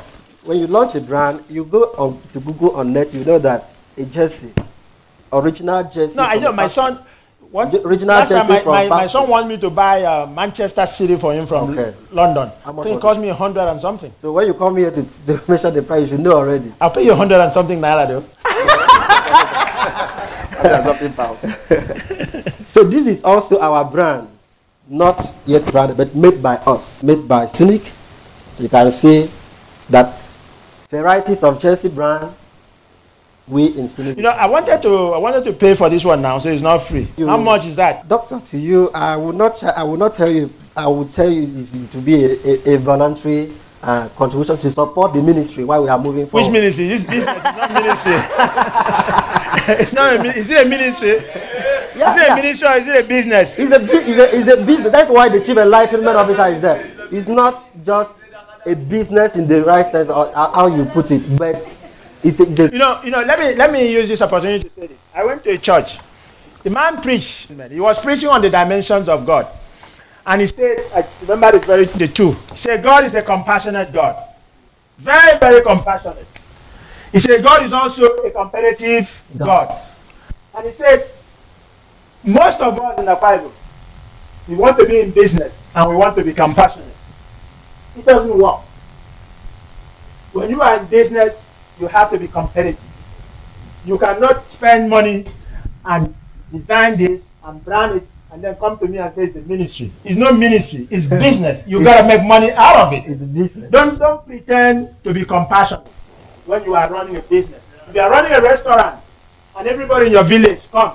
when 0.45 0.59
you 0.59 0.67
launch 0.67 0.93
a 0.95 1.01
brand, 1.01 1.43
you 1.49 1.65
go 1.65 1.85
on 1.97 2.21
to 2.33 2.39
Google 2.39 2.75
on 2.75 2.93
net, 2.93 3.11
you 3.13 3.25
know 3.25 3.39
that 3.39 3.71
a 3.97 4.05
jersey, 4.05 4.53
original 5.31 5.83
jersey. 5.83 6.15
No, 6.15 6.23
I 6.23 6.35
know 6.39 6.51
my 6.51 6.67
son. 6.67 6.99
One, 7.51 7.69
The 7.69 7.81
original 7.87 8.15
last 8.17 8.29
time 8.29 8.39
jersey 8.47 8.53
my, 8.53 8.59
from 8.59 8.71
my, 8.73 8.87
my 8.89 9.05
son 9.07 9.29
wants 9.29 9.47
me 9.47 9.57
to 9.57 9.69
buy 9.69 10.03
uh, 10.03 10.25
Manchester 10.27 10.85
City 10.85 11.15
for 11.15 11.33
him 11.33 11.45
from 11.47 11.71
Okay. 11.71 11.95
London. 12.11 12.51
How 12.63 12.73
much 12.73 12.85
So 12.85 12.97
it 12.97 13.01
cost 13.01 13.19
me 13.19 13.29
a 13.29 13.33
hundred 13.33 13.69
and 13.69 13.79
something. 13.79 14.11
So 14.21 14.33
when 14.33 14.47
you 14.47 14.53
come 14.53 14.75
here 14.77 14.91
to, 14.91 15.03
to 15.27 15.41
measure 15.47 15.71
the 15.71 15.81
price, 15.83 16.11
you 16.11 16.17
know 16.17 16.33
already. 16.33 16.73
I'll 16.81 16.91
pay 16.91 17.05
you 17.05 17.13
a 17.13 17.15
hundred 17.15 17.39
and 17.39 17.53
something 17.53 17.79
naira 17.79 18.07
though. 18.07 18.25
something 20.83 21.13
pounds. 21.13 21.41
so 22.69 22.83
this 22.83 23.07
is 23.07 23.23
also 23.23 23.59
our 23.59 23.85
brand, 23.85 24.27
not 24.87 25.33
yet 25.45 25.65
branded, 25.71 25.97
but 25.97 26.15
made 26.15 26.41
by 26.41 26.55
us, 26.65 27.03
made 27.03 27.27
by 27.27 27.47
Sonic. 27.47 27.83
So 28.53 28.63
you 28.63 28.69
can 28.69 28.91
see 28.91 29.29
that 29.89 30.19
varieties 30.89 31.43
of 31.43 31.59
jersey 31.59 31.89
brand, 31.89 32.33
we 33.47 33.67
in 33.77 33.87
Sonic. 33.87 34.17
You 34.17 34.23
know, 34.23 34.29
I 34.29 34.45
wanted 34.47 34.81
to 34.81 35.13
I 35.13 35.17
wanted 35.17 35.43
to 35.45 35.53
pay 35.53 35.75
for 35.75 35.89
this 35.89 36.03
one 36.03 36.21
now, 36.21 36.39
so 36.39 36.49
it's 36.49 36.61
not 36.61 36.79
free. 36.79 37.07
You- 37.17 37.27
How 37.27 37.37
much 37.37 37.65
is 37.65 37.75
that? 37.75 38.07
Doctor, 38.07 38.39
to 38.51 38.57
you, 38.57 38.89
I 38.93 39.15
will 39.17 39.33
not. 39.33 39.63
I 39.63 39.83
will 39.83 39.97
not 39.97 40.13
tell 40.15 40.29
you. 40.31 40.49
I 40.75 40.87
will 40.87 41.05
tell 41.05 41.29
you 41.29 41.43
it 41.43 41.91
to 41.91 41.97
be 41.99 42.25
a, 42.25 42.29
a, 42.71 42.75
a 42.75 42.77
voluntary 42.79 43.51
uh, 43.81 44.09
contribution 44.09 44.57
to 44.57 44.69
support 44.69 45.13
the 45.13 45.21
ministry 45.21 45.63
while 45.63 45.83
we 45.83 45.89
are 45.89 45.99
moving 45.99 46.25
forward. 46.25 46.45
Which 46.47 46.51
ministry? 46.53 46.87
This 46.87 47.03
business 47.03 47.37
is 47.37 47.43
not 47.43 47.71
ministry. 47.73 48.13
it's 49.83 49.93
not. 49.93 50.13
A, 50.25 50.35
is 50.37 50.49
it 50.49 50.65
a 50.65 50.69
ministry? 50.69 51.09
Yeah, 51.95 52.11
is 52.11 52.17
it 52.17 52.27
yeah. 52.27 52.33
a 52.33 52.35
ministry 52.35 52.67
or 52.67 52.73
is 52.77 52.87
it 52.87 53.05
a 53.05 53.07
business? 53.07 53.55
It's 53.57 53.71
a, 53.71 53.81
it's, 53.81 54.19
a, 54.19 54.35
it's 54.37 54.51
a 54.51 54.65
business. 54.65 54.91
That's 54.91 55.09
why 55.09 55.29
the 55.29 55.39
chief 55.39 55.57
enlightenment 55.57 56.17
officer 56.17 56.45
is 56.47 56.59
there. 56.61 56.91
It's 57.11 57.27
not 57.27 57.63
just 57.85 58.25
a 58.65 58.75
business 58.75 59.35
in 59.37 59.47
the 59.47 59.63
right 59.63 59.85
sense 59.85 60.09
or 60.09 60.31
how 60.33 60.67
you 60.67 60.83
put 60.85 61.11
it, 61.11 61.23
but 61.37 61.55
it's 62.25 62.39
a, 62.39 62.43
a 62.43 62.71
You 62.71 62.79
know, 62.79 63.01
you 63.03 63.11
know. 63.11 63.21
Let 63.21 63.39
me 63.39 63.55
let 63.55 63.71
me 63.71 63.91
use 63.91 64.09
this 64.09 64.21
opportunity 64.21 64.63
to 64.67 64.69
say 64.69 64.87
this. 64.87 64.97
I 65.13 65.23
went 65.23 65.43
to 65.45 65.51
a 65.51 65.57
church. 65.57 65.99
The 66.63 66.69
man 66.71 67.01
preached. 67.01 67.49
He 67.69 67.79
was 67.79 67.99
preaching 67.99 68.29
on 68.29 68.41
the 68.41 68.49
dimensions 68.49 69.07
of 69.07 69.25
God, 69.25 69.47
and 70.25 70.41
he 70.41 70.47
said, 70.47 70.79
I 70.95 71.05
remember 71.21 71.59
the 71.59 71.65
very 71.65 71.85
the 71.85 72.07
two. 72.07 72.31
He 72.51 72.57
said, 72.57 72.83
God 72.83 73.03
is 73.05 73.15
a 73.15 73.21
compassionate 73.21 73.93
God, 73.93 74.17
very 74.97 75.37
very 75.39 75.61
compassionate. 75.61 76.27
He 77.11 77.19
said, 77.19 77.43
God 77.43 77.63
is 77.63 77.71
also 77.73 78.07
a 78.25 78.31
competitive 78.31 79.07
God, 79.37 79.69
and 80.57 80.65
he 80.65 80.71
said, 80.71 81.07
most 82.25 82.59
of 82.59 82.79
us 82.79 82.99
in 82.99 83.05
the 83.05 83.15
Bible, 83.15 83.51
we 84.47 84.55
want 84.55 84.77
to 84.79 84.85
be 84.85 84.99
in 84.99 85.11
business 85.11 85.63
and 85.75 85.89
we 85.89 85.95
want 85.95 86.15
to 86.17 86.23
be 86.23 86.33
compassionate. 86.33 86.93
It 87.97 88.05
doesn't 88.05 88.35
work. 88.37 88.61
When 90.33 90.49
you 90.49 90.61
are 90.61 90.79
in 90.79 90.85
business, 90.87 91.49
you 91.79 91.87
have 91.87 92.09
to 92.11 92.17
be 92.19 92.27
competitive. 92.27 92.83
You 93.85 93.97
cannot 93.97 94.49
spend 94.51 94.89
money 94.89 95.25
and 95.83 96.13
design 96.51 96.97
this 96.97 97.31
and 97.43 97.63
brand 97.63 97.97
it 97.97 98.07
and 98.31 98.43
then 98.43 98.55
come 98.55 98.77
to 98.79 98.87
me 98.87 98.97
and 98.97 99.13
say 99.13 99.23
it's 99.25 99.35
a 99.35 99.41
ministry. 99.41 99.91
It's 100.03 100.17
not 100.17 100.37
ministry, 100.37 100.87
it's 100.89 101.05
business. 101.25 101.63
You 101.67 101.83
gotta 101.83 102.07
make 102.07 102.25
money 102.25 102.51
out 102.51 102.87
of 102.87 102.93
it. 102.93 103.03
It's 103.07 103.21
a 103.21 103.25
business. 103.25 103.69
Don't 103.71 103.97
don't 103.99 104.25
pretend 104.25 104.95
to 105.03 105.13
be 105.13 105.23
compassionate 105.25 105.87
when 106.45 106.63
you 106.63 106.75
are 106.75 106.89
running 106.89 107.15
a 107.15 107.21
business. 107.21 107.61
If 107.87 107.95
you 107.95 108.01
are 108.01 108.09
running 108.09 108.31
a 108.33 108.41
restaurant 108.41 108.99
and 109.57 109.67
everybody 109.67 110.07
in 110.07 110.11
your 110.13 110.23
village 110.23 110.69
come 110.71 110.93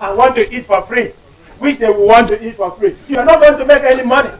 and 0.00 0.16
want 0.18 0.34
to 0.36 0.54
eat 0.54 0.66
for 0.66 0.82
free, 0.82 1.12
which 1.58 1.78
they 1.78 1.88
will 1.90 2.06
want 2.08 2.28
to 2.28 2.46
eat 2.46 2.56
for 2.56 2.70
free, 2.70 2.96
you 3.08 3.18
are 3.18 3.24
not 3.24 3.40
going 3.40 3.58
to 3.58 3.64
make 3.64 3.82
any 3.82 4.02
money. 4.04 4.30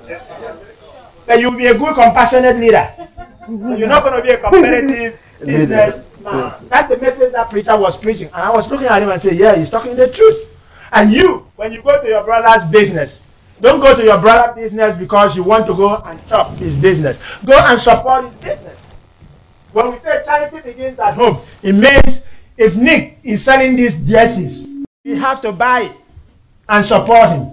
But 1.26 1.40
you 1.40 1.50
will 1.50 1.58
be 1.58 1.66
a 1.66 1.76
good 1.76 1.94
compassionate 1.94 2.56
leader. 2.56 2.90
You're 3.48 3.88
not 3.88 4.02
going 4.02 4.16
to 4.16 4.22
be 4.22 4.30
a 4.30 4.38
competitive 4.38 5.20
business 5.44 6.04
man. 6.26 6.52
That's 6.68 6.88
the 6.88 6.98
message 6.98 7.32
that 7.32 7.50
preacher 7.50 7.76
was 7.76 7.96
preaching. 7.96 8.28
And 8.28 8.36
I 8.36 8.50
was 8.50 8.68
looking 8.70 8.86
at 8.86 9.02
him 9.02 9.10
and 9.10 9.20
say, 9.20 9.34
yeah, 9.34 9.56
he's 9.56 9.70
talking 9.70 9.96
the 9.96 10.08
truth. 10.08 10.52
And 10.92 11.12
you, 11.12 11.46
when 11.56 11.72
you 11.72 11.82
go 11.82 12.00
to 12.00 12.08
your 12.08 12.24
brother's 12.24 12.64
business, 12.70 13.20
don't 13.60 13.80
go 13.80 13.96
to 13.96 14.04
your 14.04 14.20
brother's 14.20 14.54
business 14.54 14.96
because 14.96 15.36
you 15.36 15.42
want 15.42 15.66
to 15.66 15.74
go 15.74 15.96
and 15.96 16.28
chop 16.28 16.52
his 16.56 16.76
business. 16.76 17.18
Go 17.44 17.58
and 17.58 17.80
support 17.80 18.26
his 18.26 18.34
business. 18.36 18.80
When 19.72 19.92
we 19.92 19.98
say 19.98 20.22
charity 20.24 20.60
begins 20.60 20.98
at 20.98 21.14
home, 21.14 21.38
it 21.62 21.72
means 21.74 22.22
if 22.56 22.74
Nick 22.76 23.18
is 23.22 23.44
selling 23.44 23.76
these 23.76 23.98
jerseys, 23.98 24.66
you 25.04 25.16
have 25.16 25.40
to 25.42 25.52
buy 25.52 25.82
it 25.82 25.92
and 26.68 26.84
support 26.84 27.30
him. 27.30 27.50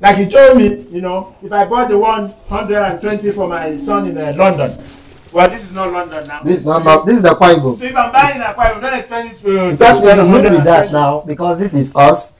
Like 0.00 0.16
he 0.16 0.28
told 0.28 0.58
me, 0.58 0.86
you 0.90 1.00
know, 1.00 1.34
if 1.42 1.52
I 1.52 1.64
bought 1.64 1.88
the 1.88 1.98
120 1.98 3.30
for 3.32 3.48
my 3.48 3.76
son 3.76 4.08
in 4.08 4.18
uh, 4.18 4.34
London, 4.36 4.76
well, 5.34 5.50
this 5.50 5.64
is 5.64 5.74
not 5.74 5.92
London 5.92 6.26
now. 6.28 6.42
This 6.42 6.58
is 6.60 6.66
not, 6.66 6.84
not 6.84 7.04
this 7.04 7.16
is 7.16 7.22
the 7.22 7.34
Bible. 7.34 7.76
So 7.76 7.86
if 7.86 7.96
I'm 7.96 8.12
buying 8.12 8.40
a 8.40 8.50
Aquarium, 8.50 8.80
don't 8.80 8.94
expect 8.94 9.28
this 9.28 9.40
to 9.40 9.72
Because 9.72 10.00
we 10.00 10.06
to 10.06 10.12
are 10.12 10.16
not 10.16 10.26
with 10.26 10.44
120. 10.44 10.64
that 10.64 10.92
now 10.92 11.20
because 11.26 11.58
this 11.58 11.74
is 11.74 11.94
us. 11.96 12.34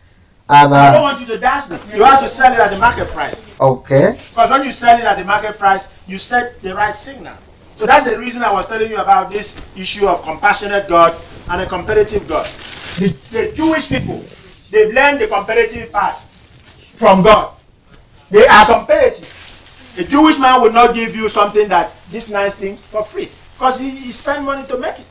And 0.49 0.75
I 0.75 0.93
don't 0.93 1.01
uh, 1.01 1.03
want 1.03 1.21
you 1.21 1.27
to 1.27 1.39
dash 1.39 1.69
me. 1.71 1.79
You 1.97 2.05
have 2.05 2.21
to 2.21 2.29
sell 2.29 2.53
it 2.53 2.59
at 2.61 2.71
the 2.71 2.79
market 2.79 3.09
price. 3.09 3.45
okay, 3.59 4.19
Because 4.31 4.51
when 4.51 4.65
you 4.65 4.71
sell 4.73 4.99
it 4.99 5.05
at 5.05 5.19
the 5.19 5.25
market 5.25 5.59
price, 5.59 5.93
you 6.07 6.19
set 6.19 6.61
the 6.61 6.75
right 6.75 6.95
signal. 6.95 7.35
So 7.77 7.87
that's 7.87 8.05
the 8.09 8.19
reason 8.19 8.43
I 8.43 8.53
was 8.53 8.67
telling 8.67 8.89
you 8.91 8.99
about 8.99 9.31
this 9.33 9.61
issue 9.77 10.07
of 10.07 10.23
compassionate 10.23 10.87
God 10.89 11.17
and 11.51 11.63
a 11.63 11.67
competitive 11.67 12.29
God. 12.29 12.47
The, 12.47 13.09
the 13.33 13.53
Jewish 13.57 13.89
people, 13.89 14.23
they've 14.71 14.95
learned 14.95 15.19
the 15.21 15.27
competitive 15.27 15.91
part 15.91 16.17
from 16.97 17.23
God. 17.23 17.57
They 18.31 18.47
are 18.47 18.67
competitive. 18.67 19.44
A 19.97 20.05
Jewish 20.05 20.39
man 20.39 20.61
will 20.61 20.73
not 20.73 20.95
give 20.95 21.15
you 21.15 21.29
something 21.29 21.69
that 21.69 21.93
this 22.11 22.29
nice 22.29 22.57
thing 22.57 22.77
for 22.77 23.05
free 23.05 23.29
because 23.55 23.79
he, 23.79 23.91
he 23.91 24.11
spent 24.11 24.45
money 24.45 24.67
to 24.67 24.79
make 24.79 24.99
it. 24.99 25.07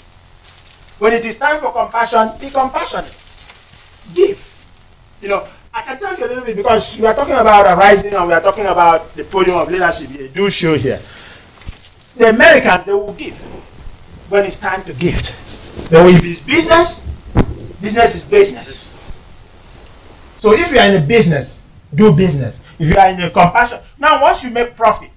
When 0.99 1.13
it 1.13 1.25
is 1.25 1.37
time 1.37 1.59
for 1.61 1.71
compassion, 1.71 2.31
be 2.39 2.49
compassionate. 2.49 3.15
Give. 4.13 4.39
You 5.21 5.29
know, 5.29 5.47
I 5.73 5.81
can 5.81 5.97
tell 5.97 6.17
you 6.17 6.25
a 6.25 6.27
little 6.27 6.43
bit 6.43 6.57
because 6.57 6.99
we 6.99 7.07
are 7.07 7.15
talking 7.15 7.33
about 7.33 7.65
arising 7.65 8.13
and 8.13 8.27
we 8.27 8.33
are 8.33 8.41
talking 8.41 8.65
about 8.65 9.13
the 9.15 9.23
podium 9.23 9.57
of 9.57 9.71
leadership 9.71 10.09
here. 10.09 10.27
Do 10.27 10.49
show 10.49 10.75
here. 10.75 10.99
The 12.15 12.29
Americans, 12.29 12.85
they 12.85 12.93
will 12.93 13.13
give 13.13 13.39
when 14.29 14.45
it's 14.45 14.57
time 14.57 14.83
to 14.83 14.93
give. 14.93 15.17
But 15.89 16.09
if 16.09 16.23
it's 16.23 16.41
business, 16.41 17.01
business 17.81 18.15
is 18.15 18.23
business. 18.23 18.91
So 20.37 20.53
if 20.53 20.71
you 20.71 20.77
are 20.77 20.87
in 20.87 21.01
a 21.01 21.05
business, 21.05 21.59
do 21.93 22.13
business. 22.13 22.59
If 22.79 22.89
you 22.89 22.97
are 22.97 23.09
in 23.09 23.21
a 23.21 23.29
compassion, 23.29 23.79
now 23.99 24.21
once 24.21 24.43
you 24.43 24.51
make 24.51 24.75
profit, 24.75 25.09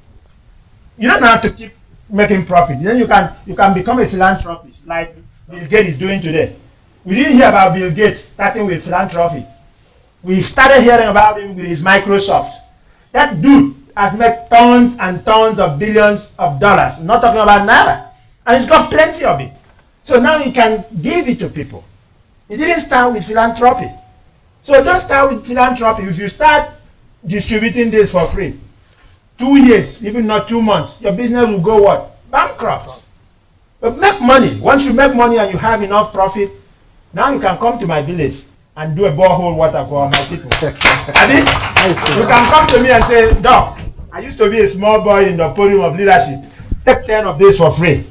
you 0.99 1.09
don't 1.09 1.23
have 1.23 1.43
to 1.43 1.51
keep 1.51 1.73
making 2.09 2.47
profit. 2.47 2.83
Then 2.83 2.99
you 2.99 3.07
can 3.07 3.35
you 3.47 3.55
can 3.55 3.75
become 3.75 3.99
a 3.99 4.07
philanthropist 4.07 4.87
like 4.87 5.17
Bill 5.49 5.67
Gates 5.67 5.91
is 5.91 5.99
doing 5.99 6.21
today. 6.21 6.57
We 7.05 7.15
didn't 7.15 7.35
hear 7.35 7.49
about 7.49 7.75
Bill 7.75 7.91
Gates 7.91 8.21
starting 8.21 8.67
with 8.67 8.85
philanthropy. 8.85 9.45
We 10.23 10.43
started 10.43 10.83
hearing 10.83 11.09
about 11.09 11.41
him 11.41 11.55
with 11.55 11.67
his 11.67 11.83
Microsoft. 11.83 12.53
That 13.13 13.41
dude 13.41 13.75
has 13.97 14.13
made 14.13 14.47
tons 14.51 14.97
and 14.99 15.25
tons 15.25 15.59
of 15.59 15.79
billions 15.79 16.33
of 16.39 16.61
dollars. 16.61 16.99
I'm 16.99 17.07
not 17.07 17.21
talking 17.21 17.41
about 17.41 17.67
naira. 17.69 18.11
And 18.47 18.57
he's 18.61 18.69
got 18.69 18.91
plenty 18.91 19.25
of 19.25 19.41
it. 19.41 19.53
So 20.03 20.21
now 20.21 20.39
he 20.39 20.53
can 20.53 20.85
give 21.01 21.29
it 21.29 21.39
to 21.41 21.49
people. 21.49 21.85
He 22.49 22.57
didn't 22.57 22.81
start 22.81 23.13
with 23.15 23.25
philanthropy. 23.25 23.91
So 24.63 24.83
don't 24.83 25.01
start 25.01 25.33
with 25.33 25.47
philanthropy. 25.47 26.05
If 26.05 26.19
you 26.19 26.29
start 26.29 26.71
distributing 27.27 27.91
this 27.91 28.13
for 28.13 28.27
free, 28.29 28.59
two 29.39 29.57
years, 29.57 30.05
even 30.05 30.27
not 30.27 30.49
two 30.49 30.63
months, 30.63 31.01
your 31.01 31.13
business 31.13 31.47
will 31.49 31.61
go 31.61 31.83
what? 31.83 32.31
Bankrupt. 32.31 33.03
But 33.81 33.99
make 33.99 34.21
money. 34.21 34.59
Once 34.59 34.85
you 34.85 34.93
make 34.93 35.15
money 35.15 35.39
and 35.39 35.53
you 35.53 35.59
have 35.59 35.83
enough 35.83 36.13
profit, 36.13 36.51
now 37.13 37.33
you 37.33 37.41
can 37.41 37.57
come 37.59 37.79
to 37.79 37.87
my 37.87 38.03
village 38.03 38.43
and 38.77 38.97
do 38.97 39.07
a 39.07 39.11
borehole 39.11 39.57
water 39.57 39.85
for 39.89 40.09
my 40.09 40.25
people. 40.29 40.51
Abi, 41.17 41.39
you 42.19 42.27
can 42.27 42.51
come 42.51 42.67
to 42.69 42.83
me 42.83 42.91
and 42.91 43.05
say, 43.05 43.41
Doc, 43.41 43.81
I 44.13 44.21
used 44.21 44.39
to 44.39 44.51
be 44.51 44.61
a 44.61 44.69
small 44.69 45.03
boy 45.03 45.27
in 45.27 45.37
the 45.37 45.53
podium 45.53 45.83
of 45.83 45.97
leadership. 45.97 46.41
Take 46.85 47.05
10 47.05 47.27
of 47.27 47.39
this 47.39 47.59
for 47.59 47.73
free. 47.73 48.05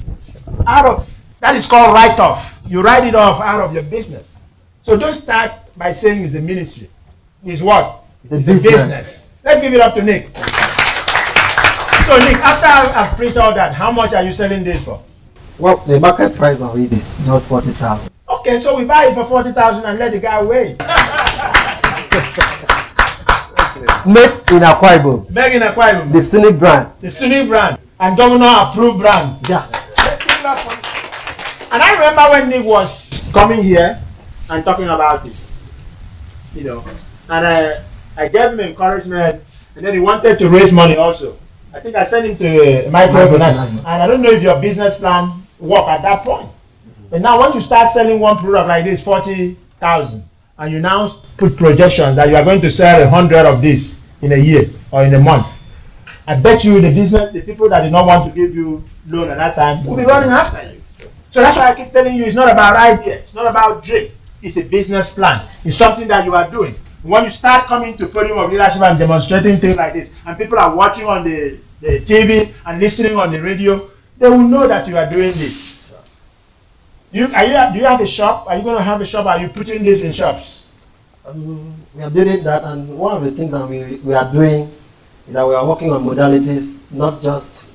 Out 0.68 0.86
of 0.86 1.12
that 1.40 1.56
is 1.56 1.68
called 1.68 1.94
write-off. 1.94 2.60
You 2.68 2.82
write 2.82 3.06
it 3.06 3.16
off 3.16 3.42
out 3.42 3.62
of 3.62 3.74
your 3.74 3.84
business. 3.84 4.40
So 4.82 4.98
don't 4.98 5.14
start 5.14 5.52
by 5.78 5.92
saying 5.92 6.24
it's 6.24 6.34
a 6.34 6.42
ministry. 6.42 6.90
It's 7.44 7.62
what? 7.62 8.05
It's 8.26 8.32
a 8.34 8.40
business. 8.40 9.42
Let's 9.46 9.62
give 9.62 9.74
it 9.74 9.82
up 9.82 9.94
to 9.94 10.02
Nick. 10.02 10.28
So 12.06 12.18
Nick, 12.26 12.38
after 12.42 12.66
I've 12.98 13.16
preached 13.16 13.38
all 13.38 13.54
that, 13.54 13.74
how 13.74 13.92
much 13.92 14.14
are 14.14 14.24
you 14.24 14.32
selling 14.32 14.64
this 14.64 14.84
for? 14.84 15.02
well, 15.60 15.78
the 15.86 16.00
market 16.00 16.36
price 16.36 16.60
of 16.60 16.76
it 16.78 16.92
is 16.92 17.18
just 17.26 17.48
forty 17.48 17.70
thousand. 17.72 18.10
Okay, 18.28 18.58
so 18.58 18.76
we 18.78 18.86
buy 18.86 19.06
it 19.06 19.14
for 19.14 19.24
40,000 19.26 19.86
and 19.86 20.00
let 20.00 20.12
the 20.12 20.20
guy 20.20 20.42
wait. 20.44 20.78
Made 24.06 24.34
in 24.54 24.62
Akwa 24.66 24.98
Ibom, 24.98 25.34
Begging 25.34 25.62
a 25.62 25.74
quiet 25.74 26.12
the 26.12 26.22
Cynic 26.22 26.58
brand. 26.60 26.92
the 27.02 27.10
Sunni 27.10 27.46
brand 27.46 27.78
and 28.00 28.18
governor 28.18 28.46
approved 28.70 29.00
brand. 29.00 29.48
Yeah. 29.50 29.66
Let's 29.98 30.22
give 30.26 30.40
it 30.40 30.46
up 30.46 30.60
for. 30.60 30.74
And 31.74 31.82
I 31.82 31.94
remember 31.94 32.22
when 32.32 32.50
Nick 32.50 32.66
was 32.66 33.30
coming 33.32 33.64
here 33.64 34.00
and 34.50 34.64
talking 34.66 34.86
about 34.86 35.24
this, 35.24 35.70
you 36.56 36.64
know, 36.66 36.84
and 37.30 37.48
I, 37.48 37.82
I 38.18 38.28
gave 38.28 38.52
him 38.52 38.60
encouragement, 38.60 39.44
and 39.76 39.86
then 39.86 39.94
he 39.94 40.00
wanted 40.00 40.40
to 40.40 40.50
raise 40.50 40.72
money 40.72 40.96
also. 40.96 41.38
I 41.74 41.80
think 41.80 41.96
I 41.96 42.04
sent 42.04 42.28
him 42.28 42.38
to 42.38 42.88
uh, 42.88 42.92
microfinance, 42.92 43.58
and 43.68 43.86
I 43.86 44.08
don't 44.08 44.22
know 44.22 44.32
if 44.32 44.42
your 44.42 44.60
business 44.62 44.98
plan 44.98 45.42
work 45.60 45.88
at 45.88 46.02
that 46.04 46.24
point. 46.24 46.48
But 47.10 47.22
now, 47.22 47.38
once 47.38 47.56
you 47.56 47.62
start 47.62 47.90
selling 47.90 48.20
one 48.20 48.38
product 48.38 48.68
like 48.68 48.86
this, 48.86 49.04
forty 49.04 49.58
thousand, 49.80 50.24
and 50.58 50.72
you 50.72 50.80
now 50.80 51.08
put 51.38 51.58
projections 51.58 52.16
that 52.16 52.30
you 52.30 52.36
are 52.36 52.44
going 52.44 52.62
to 52.62 52.70
sell 52.70 53.02
a 53.02 53.08
hundred 53.08 53.46
of 53.46 53.62
this 53.62 54.00
in 54.22 54.32
a 54.32 54.38
year 54.38 54.64
or 54.92 55.04
in 55.04 55.14
a 55.14 55.20
month, 55.20 55.46
I 56.26 56.40
bet 56.40 56.64
you 56.64 56.80
the 56.82 56.94
business, 56.94 57.34
the 57.34 57.42
people 57.42 57.68
that 57.70 57.84
did 57.84 57.92
not 57.92 58.06
want 58.06 58.30
to 58.30 58.36
give 58.36 58.56
you 58.56 58.84
loan 59.08 59.30
at 59.30 59.38
that 59.38 59.56
time 59.56 59.86
will 59.86 59.98
be 59.98 60.06
running 60.06 60.30
after 60.30 60.72
you. 60.72 60.82
So 61.32 61.42
that's 61.42 61.58
why 61.58 61.72
I 61.72 61.76
keep 61.76 61.92
telling 61.92 62.16
you, 62.16 62.24
it's 62.24 62.36
not 62.36 62.50
about 62.50 62.78
idea, 62.78 63.16
it's 63.18 63.34
not 63.36 63.46
about 63.46 63.84
dream. 63.84 64.10
It's 64.42 64.58
a 64.58 64.64
business 64.64 65.12
plan. 65.14 65.46
It's 65.66 65.76
something 65.76 66.08
that 66.08 66.24
you 66.24 66.34
are 66.34 66.50
doing. 66.50 66.76
When 67.06 67.24
you 67.24 67.30
start 67.30 67.68
coming 67.68 67.96
to 67.98 68.08
podium 68.08 68.40
of 68.40 68.50
leadership 68.50 68.82
and 68.82 68.98
demonstrating 68.98 69.58
things 69.58 69.78
like 69.78 69.94
this, 69.94 70.12
and 70.26 70.36
people 70.36 70.58
are 70.58 70.76
watching 70.76 71.06
on 71.06 71.24
the, 71.24 71.60
the 71.80 72.00
TV 72.00 72.52
and 72.66 72.80
listening 72.80 73.16
on 73.16 73.30
the 73.32 73.40
radio, 73.40 73.92
they 74.18 74.28
will 74.28 74.40
know 74.40 74.68
that 74.68 74.88
you 74.88 74.98
are 74.98 75.08
doing 75.08 75.30
this. 75.34 75.94
You, 77.12 77.28
are 77.28 77.46
you, 77.46 77.74
do 77.74 77.80
you 77.80 77.86
have 77.86 78.02
a 78.02 78.08
shop? 78.08 78.48
Are 78.48 78.58
you 78.58 78.64
going 78.64 78.78
to 78.78 78.82
have 78.84 79.00
a 79.02 79.06
shop? 79.06 79.28
Are 79.28 79.38
you 79.38 79.50
putting 79.50 79.84
this 79.84 80.02
in 80.02 80.14
shops? 80.14 80.64
Um, 81.28 81.76
we 81.94 82.02
are 82.02 82.10
building 82.10 82.44
that, 82.44 82.64
and 82.64 82.98
one 82.98 83.16
of 83.16 83.24
the 83.24 83.30
things 83.30 83.52
that 83.52 83.70
we, 83.70 83.98
we 83.98 84.16
are 84.16 84.32
doing 84.32 84.72
is 85.28 85.34
that 85.36 85.48
we 85.48 85.54
are 85.54 85.68
working 85.68 85.92
on 85.92 86.04
modalities, 86.04 86.82
not 86.90 87.22
just 87.22 87.68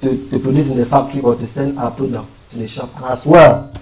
to, 0.00 0.30
to 0.30 0.38
produce 0.38 0.70
in 0.70 0.78
the 0.78 0.86
factory, 0.86 1.20
but 1.20 1.38
to 1.38 1.46
send 1.46 1.78
our 1.78 1.90
product 1.90 2.32
to 2.52 2.56
the 2.56 2.66
shop, 2.66 2.96
and 2.96 3.04
as 3.12 3.26
well 3.26 3.74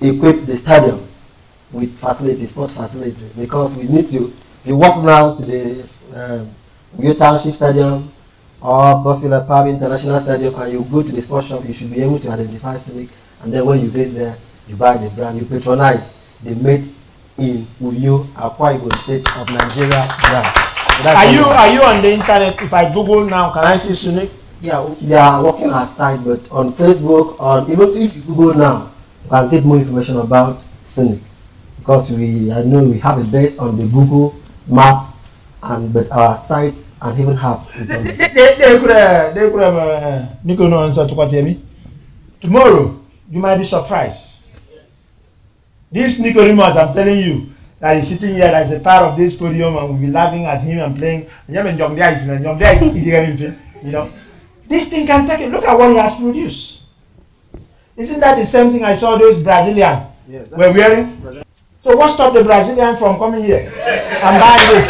equip 0.00 0.46
the 0.46 0.56
stadium 0.56 1.06
with 1.72 1.98
facilities, 1.98 2.50
sport 2.50 2.70
facilities, 2.70 3.32
because 3.34 3.74
we 3.76 3.84
need 3.88 4.06
to. 4.08 4.32
If 4.62 4.66
you 4.70 4.76
walk 4.76 5.02
now 5.04 5.34
to 5.34 5.42
the 5.42 5.82
um, 6.14 6.50
Uyo 6.98 7.16
Township 7.18 7.54
Stadium 7.54 8.10
or 8.60 9.02
Godswill 9.04 9.34
Akpabio 9.46 9.74
International 9.74 10.20
Stadium, 10.20 10.54
and 10.54 10.72
you 10.72 10.84
go 10.90 11.02
to 11.02 11.12
the 11.12 11.22
sports 11.22 11.48
shop, 11.48 11.64
you 11.66 11.72
should 11.72 11.90
be 11.92 12.02
able 12.02 12.18
to 12.18 12.30
identify 12.30 12.76
Sonic, 12.78 13.08
and 13.42 13.52
then 13.52 13.64
when 13.66 13.80
you 13.80 13.90
get 13.90 14.12
there, 14.14 14.36
you 14.68 14.76
buy 14.76 14.96
the 14.96 15.10
brand, 15.10 15.38
you 15.38 15.44
patronize 15.46 16.16
the 16.42 16.54
made 16.56 16.88
in 17.38 17.66
Uyo, 17.80 18.24
Akwa 18.34 18.74
Ibom 18.78 18.92
State 19.02 19.26
of 19.36 19.48
Nigeria 19.50 20.08
brand. 20.22 20.46
So 21.02 21.10
Are 21.10 21.30
you, 21.30 21.44
are 21.44 21.68
you 21.68 21.82
on 21.82 22.00
the 22.00 22.12
internet? 22.14 22.60
If 22.62 22.72
I 22.72 22.92
Google 22.92 23.26
now, 23.26 23.52
can 23.52 23.64
I 23.64 23.76
see 23.76 23.90
Sunik? 23.92 24.30
Yeah, 24.62 24.88
they 25.02 25.14
are 25.14 25.44
working 25.44 25.70
aside, 25.70 26.24
but 26.24 26.50
on 26.50 26.72
Facebook, 26.72 27.38
on 27.38 27.70
even 27.70 27.90
if 27.94 28.16
you 28.16 28.22
Google 28.22 28.54
now, 28.54 28.90
you 29.24 29.30
can 29.30 29.50
get 29.50 29.64
more 29.64 29.76
information 29.76 30.16
about 30.16 30.64
Sonic 30.80 31.20
because 31.86 32.10
we 32.10 32.50
I 32.50 32.64
know 32.64 32.82
we 32.82 32.98
have 32.98 33.16
a 33.16 33.22
base 33.24 33.58
on 33.62 33.78
the 33.78 33.86
Google 33.86 34.34
map 34.66 35.14
and 35.62 35.92
but 35.94 36.10
our 36.10 36.36
sites 36.36 36.90
and 37.00 37.14
even 37.20 37.36
have 37.36 37.62
resemblance. 37.78 38.18
They, 38.18 38.26
they, 38.26 38.54
they 38.58 38.78
could 38.80 38.90
they 38.90 39.50
could 39.50 39.62
have, 39.62 40.44
no 40.44 40.82
answer 40.82 41.06
to 41.06 41.14
what 41.14 41.30
you 41.30 41.44
mean. 41.44 41.62
Tomorrow, 42.40 43.00
you 43.30 43.38
might 43.38 43.58
be 43.58 43.64
surprised. 43.64 44.48
This 45.92 46.18
Nicodemus, 46.18 46.74
I'm 46.76 46.92
telling 46.92 47.20
you, 47.20 47.54
that 47.78 47.96
is 47.98 48.08
sitting 48.08 48.34
here 48.34 48.50
as 48.50 48.72
a 48.72 48.80
part 48.80 49.04
of 49.04 49.16
this 49.16 49.36
podium 49.36 49.76
and 49.76 49.88
we'll 49.88 49.98
be 49.98 50.08
laughing 50.08 50.44
at 50.44 50.60
him 50.62 50.80
and 50.80 50.98
playing. 50.98 51.30
You 51.46 51.62
know, 53.92 54.12
this 54.66 54.88
thing 54.88 55.06
can 55.06 55.24
take 55.24 55.40
it. 55.40 55.50
Look 55.52 55.64
at 55.64 55.78
what 55.78 55.90
he 55.90 55.96
has 55.98 56.16
produced. 56.16 56.82
Isn't 57.96 58.18
that 58.18 58.34
the 58.34 58.44
same 58.44 58.72
thing 58.72 58.82
I 58.84 58.94
saw 58.94 59.16
those 59.16 59.40
Brazilian 59.40 60.02
Yes, 60.28 60.50
were 60.50 60.72
wearing? 60.72 61.44
So 61.80 61.96
what 61.96 62.10
stopped 62.12 62.34
the 62.34 62.44
Brazilian 62.44 62.96
from 62.96 63.18
coming 63.18 63.44
here 63.44 63.72
and 63.76 64.34
buying 64.40 64.66
this? 64.72 64.86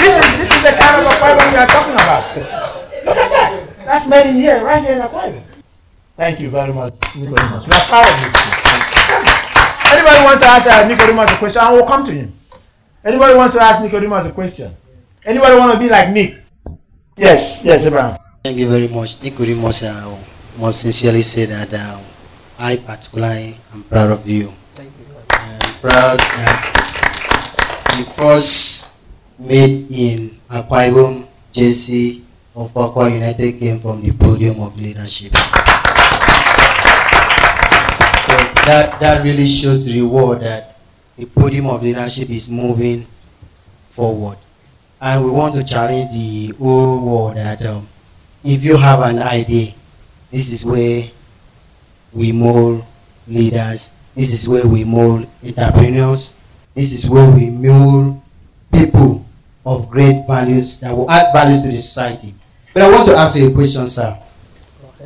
this 0.00 0.14
is 0.16 0.26
this 0.36 0.50
is 0.52 0.62
the 0.62 0.72
kind 0.76 1.04
of 1.04 1.12
Akwa 1.12 1.36
we 1.50 1.56
are 1.56 1.66
talking 1.66 1.94
about. 1.94 2.24
Look 3.04 3.16
at 3.16 3.30
that. 3.30 3.64
That's 3.84 4.06
made 4.06 4.26
in 4.28 4.36
here, 4.36 4.62
right 4.64 4.82
here 4.82 4.96
in 4.96 5.00
Ibom. 5.02 5.42
Thank 6.16 6.40
you 6.40 6.50
very 6.50 6.72
much, 6.72 6.92
Nicodemus. 7.16 7.64
We 7.66 7.72
are 7.72 7.86
proud 7.88 8.04
of 8.04 8.20
you. 8.20 8.30
Anybody 9.88 10.20
wants 10.24 10.44
to 10.44 10.50
ask 10.50 10.66
uh, 10.66 10.86
Nicodemus 10.86 11.30
a 11.32 11.36
question, 11.38 11.60
I 11.62 11.72
will 11.72 11.86
come 11.86 12.04
to 12.04 12.12
him. 12.12 12.34
Anybody 13.04 13.34
wants 13.34 13.54
to 13.54 13.62
ask 13.62 13.80
Nicodemus 13.80 14.26
a 14.26 14.32
question? 14.32 14.76
Anybody 15.24 15.56
want 15.56 15.72
to 15.72 15.78
be 15.78 15.88
like 15.88 16.10
Nick? 16.10 16.36
Yes, 17.16 17.62
yes, 17.64 17.86
Abraham. 17.86 18.18
Thank 18.44 18.58
you 18.58 18.68
very 18.68 18.88
much. 18.88 19.22
Nicodemus 19.22 19.82
uh, 19.82 20.18
must 20.58 20.80
sincerely 20.82 21.22
say 21.22 21.46
that 21.46 21.72
uh, 21.72 21.98
I 22.58 22.74
particularly 22.74 23.54
am 23.72 23.84
proud 23.84 24.10
of 24.10 24.26
you. 24.26 24.50
Thank 24.74 24.90
you. 24.98 25.06
I'm 25.30 25.74
proud 25.78 26.18
that 26.18 26.58
the 27.94 28.02
first 28.18 28.90
made 29.38 29.86
in 29.94 30.34
Akwa 30.50 30.90
Ibom 30.90 31.22
JC 31.54 32.20
of 32.58 32.74
Akwa 32.74 33.14
United 33.14 33.60
came 33.62 33.78
from 33.78 34.02
the 34.02 34.10
podium 34.10 34.58
of 34.58 34.74
leadership. 34.74 35.30
So 38.26 38.34
that, 38.66 38.98
that 38.98 39.22
really 39.22 39.46
shows 39.46 39.84
the 39.86 39.94
reward 40.02 40.40
that 40.42 40.78
the 41.16 41.26
podium 41.26 41.66
of 41.70 41.84
leadership 41.84 42.28
is 42.28 42.48
moving 42.50 43.06
forward. 43.90 44.38
And 45.00 45.24
we 45.24 45.30
want 45.30 45.54
to 45.54 45.62
challenge 45.62 46.10
the 46.12 46.48
whole 46.58 46.98
world 47.06 47.36
that 47.36 47.64
um, 47.64 47.86
if 48.42 48.64
you 48.64 48.76
have 48.76 48.98
an 49.06 49.20
idea, 49.22 49.74
this 50.32 50.50
is 50.50 50.64
where 50.66 51.06
we 52.12 52.32
mold 52.32 52.84
leaders, 53.26 53.90
this 54.14 54.32
is 54.32 54.48
where 54.48 54.66
we 54.66 54.84
mold 54.84 55.26
entrepreneurs, 55.44 56.34
this 56.74 56.92
is 56.92 57.08
where 57.08 57.30
we 57.30 57.50
mold 57.50 58.20
people 58.72 59.24
of 59.66 59.90
great 59.90 60.26
values 60.26 60.78
that 60.78 60.96
will 60.96 61.10
add 61.10 61.32
values 61.32 61.62
to 61.62 61.68
the 61.68 61.78
society. 61.78 62.34
But 62.72 62.82
I 62.82 62.90
want 62.90 63.06
to 63.06 63.16
ask 63.16 63.36
you 63.36 63.50
a 63.50 63.54
question, 63.54 63.86
sir. 63.86 64.18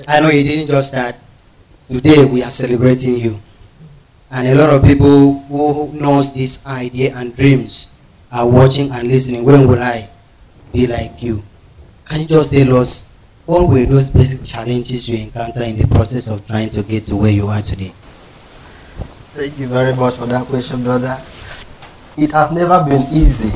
I 0.08 0.20
know 0.20 0.30
you 0.30 0.44
didn't 0.44 0.68
just 0.68 0.88
start. 0.88 1.14
Today 1.88 2.24
we 2.24 2.42
are 2.42 2.48
celebrating 2.48 3.16
you. 3.16 3.38
And 4.30 4.48
a 4.48 4.54
lot 4.54 4.70
of 4.70 4.82
people 4.82 5.40
who 5.40 5.92
knows 5.92 6.32
this 6.32 6.64
idea 6.64 7.14
and 7.16 7.36
dreams 7.36 7.90
are 8.32 8.48
watching 8.48 8.90
and 8.90 9.06
listening. 9.06 9.44
When 9.44 9.68
will 9.68 9.82
I 9.82 10.08
be 10.72 10.86
like 10.86 11.22
you? 11.22 11.42
Can 12.06 12.22
you 12.22 12.26
just 12.28 12.52
tell 12.52 12.76
us 12.76 13.04
what 13.46 13.68
were 13.68 13.84
those 13.84 14.10
basic 14.10 14.44
challenges 14.44 15.08
you 15.08 15.16
encounter 15.18 15.62
in 15.64 15.76
the 15.76 15.86
process 15.88 16.28
of 16.28 16.46
trying 16.46 16.70
to 16.70 16.82
get 16.82 17.06
to 17.08 17.16
where 17.16 17.30
you 17.30 17.48
are 17.48 17.62
today? 17.62 17.92
Thank 19.34 19.58
you 19.58 19.66
very 19.66 19.94
much 19.96 20.14
for 20.14 20.26
that 20.26 20.46
question, 20.46 20.84
brother. 20.84 21.18
It 22.16 22.30
has 22.32 22.52
never 22.52 22.84
been 22.88 23.02
easy. 23.12 23.50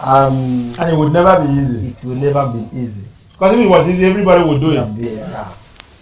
Um, 0.00 0.72
And 0.78 0.92
it 0.92 0.96
would 0.96 1.12
never 1.12 1.44
be 1.46 1.52
easy. 1.52 1.88
it 1.98 2.04
will 2.04 2.16
never 2.16 2.52
be 2.52 2.66
easy. 2.76 3.04
Because 3.32 3.52
if 3.58 3.64
it 3.64 3.68
was 3.68 3.88
easy, 3.88 4.04
everybody 4.06 4.44
would 4.48 4.60
do 4.60 4.72
it. 4.72 4.88
Yeah. 4.96 5.48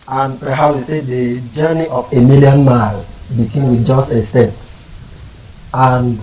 And 0.09 0.39
perhaps 0.41 0.79
they 0.79 0.83
say 0.83 1.01
the 1.01 1.41
journey 1.55 1.87
of 1.89 2.13
a 2.13 2.21
million 2.21 2.65
miles 2.65 3.29
begin 3.37 3.71
with 3.71 3.87
just 3.87 4.11
a 4.13 4.23
step. 4.23 4.53
And 5.75 6.19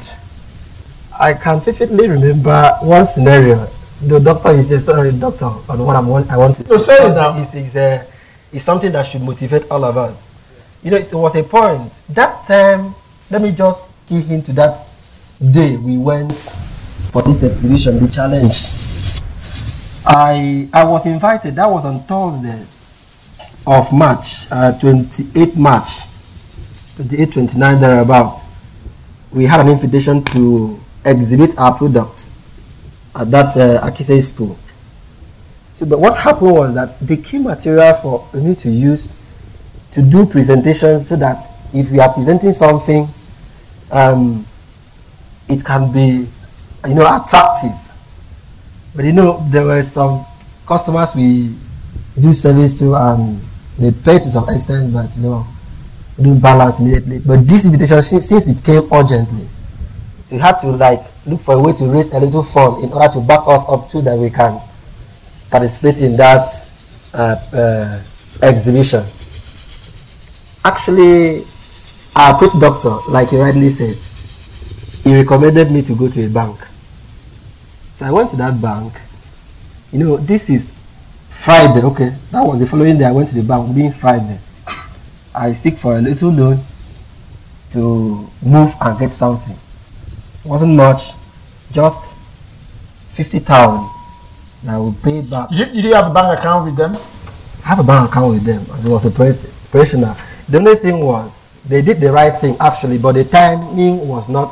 I 1.19 1.33
can 1.33 1.59
vividly 1.59 2.07
remember 2.09 2.77
one 2.81 3.05
scenario. 3.05 3.67
The 4.01 4.19
doctor 4.19 4.49
is 4.51 4.71
a 4.71 4.79
sorry, 4.79 5.11
doctor, 5.11 5.45
on 5.45 5.79
what 5.85 5.95
I'm, 5.95 6.07
want- 6.07 6.29
I 6.31 6.37
want 6.37 6.55
to 6.57 6.65
So 6.65 6.77
say 6.77 6.97
now. 7.13 7.37
It's, 7.37 7.53
it's, 7.53 7.75
a, 7.75 8.05
it's 8.53 8.63
something 8.63 8.91
that 8.93 9.03
should 9.07 9.21
motivate 9.21 9.69
all 9.69 9.83
of 9.83 9.97
us. 9.97 10.29
You 10.83 10.91
know, 10.91 10.97
it 10.97 11.11
was 11.13 11.35
a 11.35 11.43
point. 11.43 11.91
That 12.09 12.47
time, 12.47 12.95
let 13.29 13.41
me 13.41 13.51
just 13.51 13.91
key 14.07 14.23
into 14.33 14.53
that 14.53 14.77
day 15.51 15.75
we 15.83 15.97
went 15.97 16.33
for 17.11 17.21
this 17.23 17.43
exhibition, 17.43 17.99
the 17.99 18.07
challenge. 18.09 18.55
I 20.05 20.69
I 20.73 20.85
was 20.85 21.05
invited. 21.05 21.55
That 21.55 21.67
was 21.67 21.83
on 21.83 21.99
Thursday 22.03 22.65
of 23.67 23.91
March, 23.91 24.45
uh, 24.49 24.79
28 24.79 25.57
March, 25.57 25.89
28, 26.95 27.31
29 27.33 27.81
thereabout. 27.81 28.39
We 29.31 29.45
had 29.45 29.59
an 29.59 29.67
invitation 29.67 30.23
to 30.25 30.79
exhibit 31.05 31.59
our 31.59 31.77
products 31.77 32.29
at 33.15 33.31
that 33.31 33.55
uh, 33.57 33.81
Akise 33.89 34.17
Expo. 34.17 34.55
So, 35.71 35.85
but 35.85 35.99
what 35.99 36.17
happened 36.17 36.51
was 36.51 36.75
that 36.75 36.99
the 37.07 37.17
key 37.17 37.39
material 37.39 37.93
for 37.93 38.27
me 38.33 38.53
to 38.55 38.69
use 38.69 39.15
to 39.91 40.01
do 40.01 40.25
presentations 40.25 41.07
so 41.07 41.15
that 41.15 41.37
if 41.73 41.91
we 41.91 41.99
are 41.99 42.11
presenting 42.13 42.51
something, 42.51 43.07
um, 43.91 44.45
it 45.47 45.63
can 45.65 45.91
be, 45.91 46.27
you 46.87 46.95
know, 46.95 47.07
attractive. 47.07 47.71
But 48.95 49.05
you 49.05 49.13
know, 49.13 49.43
there 49.49 49.65
were 49.65 49.83
some 49.83 50.25
customers 50.67 51.15
we 51.15 51.55
do 52.19 52.33
service 52.33 52.73
to 52.79 52.95
and 52.95 53.39
they 53.77 53.91
pay 53.91 54.19
to 54.19 54.29
some 54.29 54.43
extent, 54.49 54.93
but 54.93 55.15
you 55.15 55.23
know, 55.23 55.47
don't 56.21 56.39
balance 56.41 56.79
immediately. 56.79 57.19
But 57.25 57.47
this 57.47 57.65
invitation, 57.65 58.01
since 58.01 58.47
it 58.47 58.63
came 58.63 58.91
urgently, 58.91 59.47
so 60.25 60.35
we 60.35 60.41
had 60.41 60.57
to 60.57 60.67
like 60.71 61.01
look 61.29 61.39
for 61.39 61.55
a 61.55 61.59
way 61.61 61.73
to 61.73 61.85
raise 61.91 62.13
a 62.13 62.19
little 62.19 62.43
fund 62.43 62.83
in 62.83 62.91
order 62.91 63.11
to 63.13 63.21
back 63.21 63.41
us 63.47 63.67
up 63.69 63.89
so 63.89 64.01
that 64.01 64.17
we 64.17 64.29
can 64.29 64.59
participate 65.49 66.01
in 66.01 66.15
that 66.17 66.43
uh, 67.13 67.35
uh, 67.53 68.01
exhibition. 68.43 69.01
Actually, 70.65 71.43
our 72.15 72.37
coach 72.37 72.51
doctor, 72.59 72.95
like 73.09 73.29
he 73.29 73.37
rightly 73.39 73.69
said, 73.69 73.95
he 75.03 75.15
recommended 75.15 75.71
me 75.71 75.81
to 75.81 75.95
go 75.95 76.09
to 76.09 76.25
a 76.25 76.29
bank. 76.29 76.57
So 77.95 78.05
I 78.05 78.11
went 78.11 78.29
to 78.31 78.35
that 78.37 78.61
bank. 78.61 78.93
You 79.91 79.99
know, 79.99 80.17
this 80.17 80.49
is 80.49 80.71
Friday. 81.29 81.81
Okay, 81.83 82.09
that 82.31 82.41
was 82.41 82.59
the 82.59 82.65
following 82.65 82.97
day. 82.97 83.05
I 83.05 83.11
went 83.11 83.29
to 83.29 83.35
the 83.35 83.43
bank, 83.47 83.73
being 83.75 83.91
Friday. 83.91 84.37
I 85.33 85.53
seek 85.53 85.75
for 85.77 85.97
a 85.97 86.01
little 86.01 86.31
loan 86.31 86.59
to 87.71 88.27
move 88.43 88.73
and 88.81 88.99
get 88.99 89.11
something. 89.11 89.55
It 89.55 90.49
wasn't 90.49 90.75
much, 90.75 91.11
just 91.71 92.15
fifty 93.15 93.39
thousand. 93.39 93.87
I 94.67 94.77
will 94.77 94.93
pay 95.03 95.21
back. 95.21 95.49
Did 95.49 95.73
you, 95.73 95.89
you 95.89 95.93
have 95.95 96.11
a 96.11 96.13
bank 96.13 96.37
account 96.39 96.65
with 96.65 96.75
them? 96.75 96.95
I 97.63 97.69
have 97.69 97.79
a 97.79 97.83
bank 97.83 98.09
account 98.09 98.33
with 98.33 98.43
them. 98.43 98.61
It 98.83 98.89
was 98.89 99.05
operational. 99.05 100.15
The 100.49 100.57
only 100.57 100.75
thing 100.75 100.99
was 100.99 101.55
they 101.67 101.81
did 101.81 101.99
the 102.01 102.11
right 102.11 102.33
thing 102.39 102.57
actually, 102.59 102.97
but 102.97 103.13
the 103.13 103.23
timing 103.23 104.07
was 104.07 104.27
not 104.29 104.49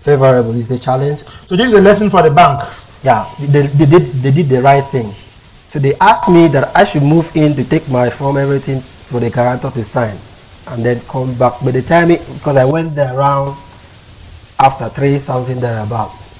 favorable. 0.00 0.54
Is 0.54 0.68
the 0.68 0.78
challenge. 0.78 1.24
So 1.48 1.56
this 1.56 1.66
is 1.68 1.74
a 1.74 1.80
lesson 1.80 2.08
for 2.10 2.22
the 2.22 2.30
bank. 2.30 2.62
Yeah, 3.02 3.28
they, 3.38 3.66
they 3.66 3.86
did 3.86 4.02
they 4.22 4.30
did 4.30 4.48
the 4.48 4.62
right 4.62 4.84
thing. 4.84 5.10
So 5.68 5.78
they 5.78 5.94
asked 6.00 6.28
me 6.28 6.48
that 6.48 6.74
I 6.76 6.84
should 6.84 7.02
move 7.02 7.34
in 7.34 7.54
to 7.56 7.64
take 7.64 7.88
my 7.88 8.10
form, 8.10 8.36
everything 8.36 8.80
for 8.80 9.20
the 9.20 9.30
guarantor 9.30 9.70
to 9.70 9.84
sign, 9.84 10.16
and 10.68 10.84
then 10.84 11.00
come 11.08 11.34
back. 11.34 11.54
But 11.64 11.72
the 11.74 11.82
timing, 11.82 12.18
because 12.34 12.56
I 12.56 12.64
went 12.64 12.94
there 12.94 13.12
around 13.16 13.56
after 14.60 14.88
three 14.90 15.18
something 15.18 15.58
thereabouts, 15.60 16.31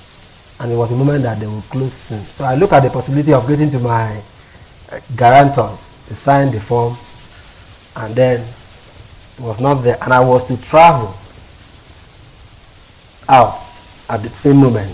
and 0.62 0.70
it 0.70 0.76
was 0.76 0.90
the 0.90 0.96
moment 0.96 1.24
that 1.24 1.40
they 1.40 1.46
would 1.46 1.64
close 1.64 1.92
soon. 1.92 2.20
So 2.20 2.44
I 2.44 2.54
looked 2.54 2.72
at 2.72 2.84
the 2.84 2.90
possibility 2.90 3.32
of 3.32 3.48
getting 3.48 3.68
to 3.70 3.80
my 3.80 4.22
uh, 4.92 5.00
guarantors 5.16 5.90
to 6.06 6.14
sign 6.14 6.52
the 6.52 6.60
form, 6.60 6.96
and 7.96 8.14
then 8.14 8.40
it 8.40 9.40
was 9.40 9.60
not 9.60 9.82
there, 9.82 9.98
and 10.02 10.14
I 10.14 10.20
was 10.20 10.46
to 10.46 10.60
travel 10.62 11.12
out 13.28 13.58
at 14.08 14.22
the 14.22 14.28
same 14.28 14.58
moment. 14.58 14.90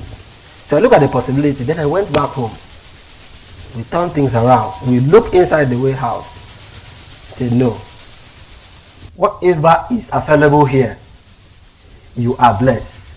So 0.69 0.77
I 0.77 0.81
looked 0.81 0.95
at 0.95 1.01
the 1.01 1.09
possibility. 1.09 1.65
Then 1.65 1.79
I 1.79 1.87
went 1.87 2.13
back 2.13 2.31
home. 2.31 2.53
We 3.77 3.83
turned 3.85 4.13
things 4.13 4.35
around. 4.35 4.73
We 4.87 5.01
looked 5.01 5.35
inside 5.35 5.67
the 5.67 5.79
warehouse. 5.79 6.39
Said 7.29 7.53
no. 7.53 7.71
Whatever 9.17 9.85
is 9.91 10.11
available 10.13 10.65
here, 10.65 10.97
you 12.17 12.37
are 12.37 12.59
blessed. 12.59 13.08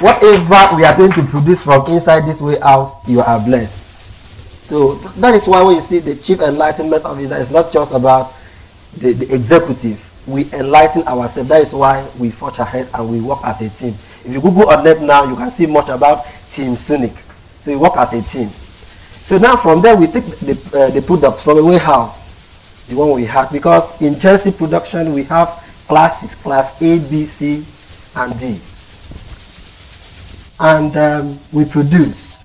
Whatever 0.00 0.76
we 0.76 0.84
are 0.84 0.96
going 0.96 1.12
to 1.12 1.22
produce 1.24 1.64
from 1.64 1.86
inside 1.86 2.26
this 2.26 2.42
warehouse, 2.42 3.08
you 3.08 3.20
are 3.20 3.42
blessed. 3.44 3.90
So 4.62 4.94
that 5.20 5.34
is 5.34 5.48
why 5.48 5.62
when 5.62 5.76
you 5.76 5.80
see 5.80 6.00
the 6.00 6.16
chief 6.16 6.40
enlightenment 6.40 7.04
officer, 7.04 7.34
it's 7.36 7.50
not 7.50 7.72
just 7.72 7.94
about 7.94 8.32
the, 8.98 9.12
the 9.12 9.34
executive. 9.34 10.06
We 10.26 10.52
enlighten 10.52 11.02
ourselves. 11.08 11.48
That 11.48 11.62
is 11.62 11.72
why 11.74 12.06
we 12.18 12.30
forge 12.30 12.58
ahead 12.58 12.90
and 12.92 13.10
we 13.10 13.22
work 13.22 13.38
as 13.44 13.60
a 13.62 13.70
team. 13.70 13.94
If 13.94 14.26
you 14.26 14.40
Google 14.40 14.68
on 14.68 14.84
net 14.84 15.00
now, 15.00 15.24
you 15.24 15.34
can 15.34 15.50
see 15.50 15.66
much 15.66 15.88
about 15.88 16.24
Team 16.52 16.72
Sunic. 16.72 17.16
So 17.60 17.70
we 17.70 17.78
work 17.78 17.96
as 17.96 18.12
a 18.12 18.20
team. 18.20 18.48
So 18.48 19.38
now 19.38 19.56
from 19.56 19.80
there, 19.80 19.96
we 19.96 20.06
take 20.06 20.24
the, 20.24 20.52
uh, 20.74 20.90
the 20.90 21.00
products 21.00 21.42
from 21.42 21.58
a 21.58 21.64
warehouse, 21.64 22.86
the 22.88 22.96
one 22.96 23.12
we 23.12 23.24
had, 23.24 23.50
because 23.50 24.00
in 24.02 24.18
Chelsea 24.18 24.50
production, 24.50 25.14
we 25.14 25.24
have 25.24 25.48
classes, 25.88 26.34
class 26.34 26.80
A, 26.82 26.98
B, 26.98 27.24
C, 27.24 27.64
and 28.16 28.38
D. 28.38 28.60
And 30.60 30.94
um, 30.96 31.38
we 31.52 31.64
produce. 31.64 32.44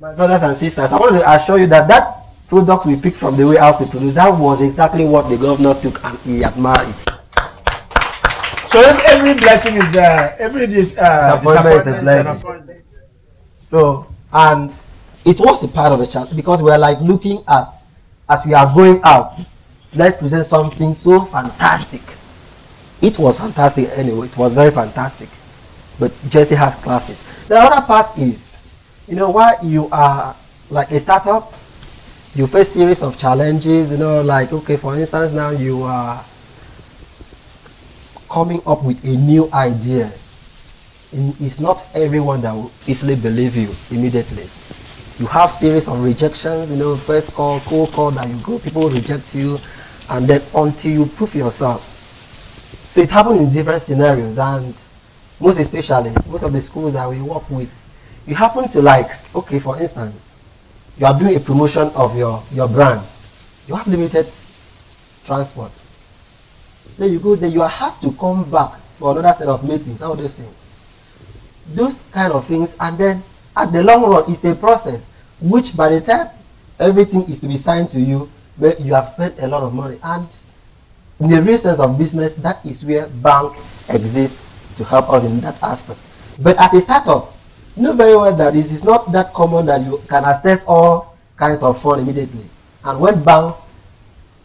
My 0.00 0.14
brothers 0.14 0.42
and 0.42 0.56
sisters, 0.56 0.90
I 0.90 0.96
want 0.98 1.14
to 1.14 1.30
assure 1.30 1.58
you 1.58 1.66
that 1.68 1.86
that 1.88 2.22
product 2.48 2.86
we 2.86 2.96
picked 2.96 3.16
from 3.16 3.36
the 3.36 3.46
warehouse 3.46 3.78
we 3.78 3.86
produce, 3.86 4.14
that 4.14 4.28
was 4.36 4.60
exactly 4.62 5.04
what 5.04 5.28
the 5.28 5.38
governor 5.38 5.74
took 5.74 6.02
and 6.04 6.18
he 6.20 6.42
admired 6.42 6.88
it. 6.88 7.08
So 8.70 8.80
every 8.80 9.34
blessing 9.34 9.74
is 9.76 9.96
uh, 9.96 10.34
every 10.38 10.66
dis, 10.66 10.96
uh, 10.96 11.36
Disappointment 11.36 11.76
is 11.76 11.86
a 11.86 12.00
blessing. 12.00 12.82
So, 13.60 14.06
and 14.32 14.70
it 15.24 15.38
was 15.38 15.62
a 15.62 15.68
part 15.68 15.92
of 15.92 15.98
the 15.98 16.06
challenge 16.06 16.34
because 16.34 16.62
we 16.62 16.70
are 16.70 16.78
like 16.78 16.98
looking 17.00 17.44
at, 17.46 17.68
as 18.28 18.44
we 18.46 18.54
are 18.54 18.74
going 18.74 19.00
out, 19.04 19.30
let's 19.94 20.16
present 20.16 20.46
something 20.46 20.94
so 20.94 21.20
fantastic. 21.20 22.02
It 23.02 23.18
was 23.18 23.38
fantastic 23.38 23.88
anyway, 23.98 24.26
it 24.28 24.36
was 24.38 24.54
very 24.54 24.70
fantastic. 24.70 25.28
But 25.98 26.12
Jesse 26.28 26.54
has 26.54 26.74
classes. 26.76 27.46
The 27.48 27.58
other 27.58 27.84
part 27.86 28.18
is, 28.18 28.58
you 29.08 29.16
know, 29.16 29.30
why 29.30 29.54
you 29.62 29.88
are 29.92 30.34
like 30.70 30.90
a 30.90 30.98
startup, 30.98 31.52
you 32.34 32.46
face 32.46 32.70
series 32.70 33.02
of 33.02 33.18
challenges, 33.18 33.90
you 33.90 33.98
know, 33.98 34.22
like, 34.22 34.52
okay, 34.52 34.76
for 34.76 34.96
instance, 34.96 35.32
now 35.32 35.50
you 35.50 35.82
are 35.82 36.24
coming 38.30 38.62
up 38.66 38.82
with 38.84 39.04
a 39.04 39.16
new 39.18 39.48
idea 39.52 40.10
it's 41.12 41.60
not 41.60 41.84
everyone 41.94 42.40
that 42.40 42.54
will 42.54 42.70
easily 42.86 43.16
believe 43.16 43.56
you 43.56 43.68
immediately. 43.96 44.44
You 45.18 45.26
have 45.26 45.50
series 45.50 45.88
of 45.88 46.02
rejections, 46.02 46.70
you 46.70 46.78
know, 46.78 46.96
first 46.96 47.34
call, 47.34 47.60
cold 47.60 47.92
call 47.92 48.10
that 48.12 48.28
you 48.28 48.36
go, 48.42 48.58
people 48.58 48.88
reject 48.88 49.34
you, 49.34 49.58
and 50.10 50.26
then 50.26 50.40
until 50.54 50.90
you 50.90 51.06
prove 51.06 51.34
yourself. 51.34 51.82
So 52.90 53.02
it 53.02 53.10
happens 53.10 53.40
in 53.40 53.50
different 53.50 53.82
scenarios, 53.82 54.38
and 54.38 54.74
most 55.42 55.58
especially, 55.60 56.12
most 56.30 56.44
of 56.44 56.52
the 56.52 56.60
schools 56.60 56.94
that 56.94 57.08
we 57.08 57.20
work 57.20 57.48
with, 57.50 57.70
you 58.26 58.34
happen 58.34 58.68
to 58.68 58.80
like, 58.80 59.06
okay, 59.34 59.58
for 59.58 59.78
instance, 59.80 60.32
you 60.96 61.06
are 61.06 61.18
doing 61.18 61.36
a 61.36 61.40
promotion 61.40 61.90
of 61.96 62.16
your, 62.16 62.42
your 62.52 62.68
brand. 62.68 63.00
You 63.66 63.74
have 63.74 63.86
limited 63.88 64.26
transport. 65.24 65.72
Then 66.98 67.12
you 67.12 67.18
go 67.18 67.34
there, 67.36 67.48
you 67.50 67.62
are 67.62 67.70
asked 67.80 68.02
to 68.02 68.12
come 68.12 68.48
back 68.50 68.76
for 68.94 69.12
another 69.12 69.32
set 69.36 69.48
of 69.48 69.62
meetings, 69.68 70.00
all 70.02 70.14
those 70.14 70.38
things 70.38 70.70
those 71.68 72.02
kind 72.12 72.32
of 72.32 72.44
things 72.44 72.76
and 72.80 72.98
then 72.98 73.22
at 73.56 73.72
the 73.72 73.82
long 73.82 74.02
run 74.02 74.24
it's 74.28 74.44
a 74.44 74.54
process 74.54 75.08
which 75.40 75.76
by 75.76 75.88
the 75.88 76.00
time 76.00 76.28
everything 76.80 77.22
is 77.24 77.40
to 77.40 77.46
be 77.46 77.56
signed 77.56 77.88
to 77.88 78.00
you 78.00 78.28
where 78.56 78.78
you 78.80 78.94
have 78.94 79.08
spent 79.08 79.38
a 79.40 79.46
lot 79.46 79.62
of 79.62 79.72
money 79.72 79.98
and 80.02 80.26
in 81.20 81.28
the 81.28 81.40
real 81.42 81.56
sense 81.56 81.78
of 81.78 81.96
business 81.98 82.34
that 82.34 82.64
is 82.66 82.84
where 82.84 83.06
bank 83.08 83.54
exists 83.90 84.44
to 84.76 84.84
help 84.84 85.10
us 85.10 85.24
in 85.24 85.40
that 85.40 85.62
aspect. 85.62 86.08
But 86.42 86.60
as 86.60 86.72
a 86.74 86.80
startup 86.80 87.32
you 87.76 87.82
know 87.82 87.92
very 87.94 88.14
well 88.14 88.34
that 88.36 88.54
it 88.54 88.58
is 88.58 88.84
not 88.84 89.10
that 89.12 89.32
common 89.32 89.66
that 89.66 89.80
you 89.82 90.00
can 90.08 90.24
access 90.24 90.64
all 90.66 91.16
kinds 91.36 91.62
of 91.62 91.80
funds 91.80 92.02
immediately. 92.02 92.44
And 92.84 93.00
when 93.00 93.22
banks 93.24 93.62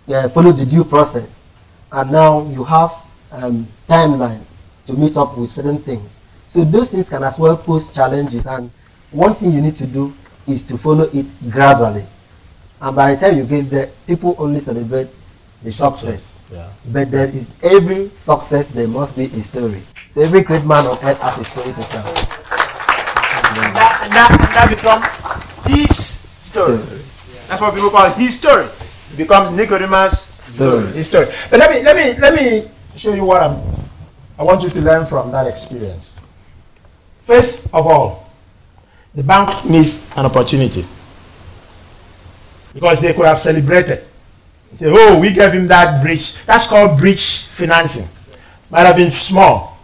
uh, 0.08 0.30
follow 0.30 0.52
the 0.52 0.66
due 0.66 0.84
process 0.86 1.44
and 1.92 2.12
now 2.12 2.48
you 2.50 2.64
have 2.64 2.92
um, 3.32 3.68
timelines 3.88 4.50
to 4.86 4.94
meet 4.94 5.18
up 5.18 5.38
with 5.38 5.50
certain 5.50 5.80
things. 5.80 6.22
So 6.46 6.64
those 6.64 6.92
things 6.92 7.10
can 7.10 7.24
as 7.24 7.38
well 7.40 7.58
pose 7.58 7.92
challenges 7.92 8.46
and 8.46 8.72
one 9.12 9.34
thing 9.36 9.52
you 9.52 9.62
need 9.62 9.76
to 9.76 9.88
do 9.88 10.14
is 10.48 10.64
to 10.66 10.78
follow 10.78 11.06
it 11.14 11.34
gradually. 11.50 12.06
And 12.82 12.96
by 12.96 13.14
the 13.14 13.20
time 13.20 13.38
you 13.38 13.44
get 13.44 13.70
there 13.70 13.90
people 14.06 14.36
only 14.40 14.60
celebrate 14.60 15.10
the 15.64 15.72
success. 15.72 16.40
Yeah. 16.50 16.70
but 16.94 17.12
there 17.12 17.28
is 17.28 17.50
every 17.62 18.08
success 18.10 18.70
there 18.70 18.88
must 18.88 19.18
be 19.18 19.26
a 19.26 19.44
story 19.44 19.82
so 20.18 20.24
every 20.24 20.42
great 20.42 20.66
man 20.66 20.88
on 20.88 20.98
earth 21.06 21.22
has 21.22 21.38
a 21.38 21.46
story 21.46 21.68
to 21.68 21.84
tell 21.94 22.08
And 22.10 22.18
that, 23.78 24.02
and 24.02 24.12
that, 24.18 24.30
and 24.34 24.50
that 24.58 24.68
becomes 24.74 25.06
his 25.78 25.96
story. 26.42 26.82
Story. 26.82 27.02
That's 27.48 27.62
what 27.62 27.76
people 27.76 27.92
call 27.92 28.10
his 28.14 28.36
story. 28.36 28.66
It 28.66 29.18
becomes 29.18 29.56
Nicodemus' 29.56 30.34
Story. 30.42 30.88
His 30.88 31.06
story. 31.06 31.28
But 31.52 31.60
let 31.60 31.70
me 31.70 31.84
let 31.84 31.96
me 31.96 32.20
let 32.20 32.34
me 32.34 32.68
show 32.96 33.14
you 33.14 33.26
what 33.26 33.44
I'm. 33.44 33.62
I 34.40 34.44
want 34.44 34.64
you 34.64 34.72
to 34.72 34.82
learn 34.82 35.06
from 35.06 35.30
that 35.34 35.46
experience. 35.46 36.14
First 37.26 37.66
of 37.72 37.86
all, 37.86 38.34
the 39.14 39.22
bank 39.22 39.70
missed 39.70 40.00
an 40.16 40.26
opportunity 40.26 40.84
because 42.74 43.02
they 43.02 43.14
could 43.14 43.26
have 43.26 43.40
celebrated. 43.40 44.04
Say, 44.78 44.88
oh, 44.90 45.20
we 45.20 45.32
gave 45.32 45.54
him 45.54 45.68
that 45.68 46.02
bridge. 46.02 46.34
That's 46.48 46.66
called 46.66 46.98
bridge 46.98 47.46
financing. 47.54 48.10
Might 48.72 48.88
have 48.88 48.96
been 48.96 49.12
small, 49.12 49.77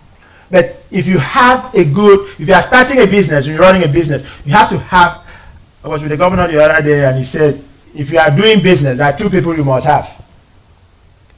but 0.53 0.85
if 0.91 1.07
you 1.07 1.17
have 1.17 1.73
a 1.73 1.83
good, 1.83 2.29
if 2.39 2.47
you 2.47 2.53
are 2.53 2.61
starting 2.61 2.99
a 2.99 3.07
business, 3.07 3.47
you're 3.47 3.57
running 3.57 3.83
a 3.83 3.87
business, 3.87 4.21
you 4.45 4.53
have 4.53 4.69
to 4.69 4.77
have. 4.77 5.25
I 5.83 5.87
was 5.87 6.03
with 6.03 6.11
the 6.11 6.17
governor 6.17 6.47
the 6.47 6.63
other 6.63 6.83
day, 6.83 7.03
and 7.05 7.17
he 7.17 7.23
said, 7.23 7.59
if 7.95 8.11
you 8.11 8.19
are 8.19 8.29
doing 8.29 8.61
business, 8.61 8.99
there 8.99 9.11
are 9.11 9.17
two 9.17 9.31
people 9.31 9.57
you 9.57 9.63
must 9.63 9.87
have: 9.87 10.07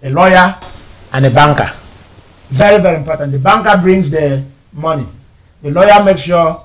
a 0.04 0.10
lawyer 0.10 0.60
and 1.14 1.26
a 1.26 1.30
banker. 1.30 1.72
Very, 2.50 2.82
very 2.82 2.98
important. 2.98 3.32
The 3.32 3.40
banker 3.40 3.82
brings 3.82 4.10
the 4.10 4.44
money. 4.74 5.08
The 5.62 5.72
lawyer 5.72 6.04
makes 6.04 6.24
sure 6.24 6.62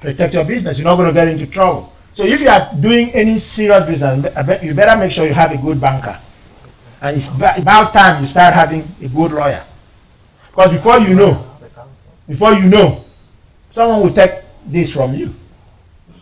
protect 0.00 0.34
your 0.34 0.44
business. 0.44 0.78
You're 0.78 0.84
not 0.84 0.96
going 0.96 1.08
to 1.08 1.14
get 1.14 1.28
into 1.28 1.46
trouble. 1.46 1.94
So 2.12 2.24
if 2.24 2.42
you 2.42 2.50
are 2.50 2.68
doing 2.78 3.08
any 3.14 3.38
serious 3.38 3.86
business, 3.86 4.62
you 4.62 4.74
better 4.74 5.00
make 5.00 5.12
sure 5.12 5.24
you 5.24 5.32
have 5.32 5.52
a 5.52 5.56
good 5.56 5.80
banker. 5.80 6.20
And 7.00 7.16
it's 7.16 7.28
about 7.28 7.94
time 7.94 8.20
you 8.20 8.26
start 8.28 8.52
having 8.52 8.86
a 9.00 9.08
good 9.08 9.32
lawyer. 9.32 9.64
Because 10.58 10.72
before 10.72 10.98
you 10.98 11.14
know, 11.14 11.46
before 12.26 12.52
you 12.52 12.68
know, 12.68 13.04
someone 13.70 14.02
will 14.02 14.12
take 14.12 14.42
this 14.66 14.90
from 14.90 15.14
you. 15.14 15.32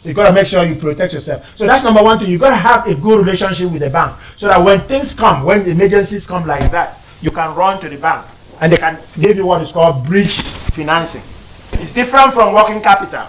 So 0.02 0.10
you 0.10 0.14
got 0.14 0.28
to 0.28 0.34
make 0.34 0.46
sure 0.46 0.62
you 0.62 0.74
protect 0.74 1.14
yourself. 1.14 1.56
So 1.56 1.66
that's 1.66 1.82
number 1.82 2.02
one 2.02 2.18
thing. 2.18 2.28
You 2.28 2.38
got 2.38 2.50
to 2.50 2.56
have 2.56 2.86
a 2.86 2.94
good 2.94 3.24
relationship 3.24 3.72
with 3.72 3.80
the 3.80 3.88
bank, 3.88 4.14
so 4.36 4.48
that 4.48 4.62
when 4.62 4.80
things 4.80 5.14
come, 5.14 5.42
when 5.44 5.66
emergencies 5.66 6.26
come 6.26 6.46
like 6.46 6.70
that, 6.70 7.00
you 7.22 7.30
can 7.30 7.54
run 7.56 7.80
to 7.80 7.88
the 7.88 7.96
bank, 7.96 8.26
and 8.60 8.70
they 8.70 8.76
can 8.76 8.98
give 9.18 9.38
you 9.38 9.46
what 9.46 9.62
is 9.62 9.72
called 9.72 10.04
bridge 10.04 10.42
financing. 10.42 11.22
It's 11.80 11.94
different 11.94 12.34
from 12.34 12.52
working 12.52 12.82
capital. 12.82 13.26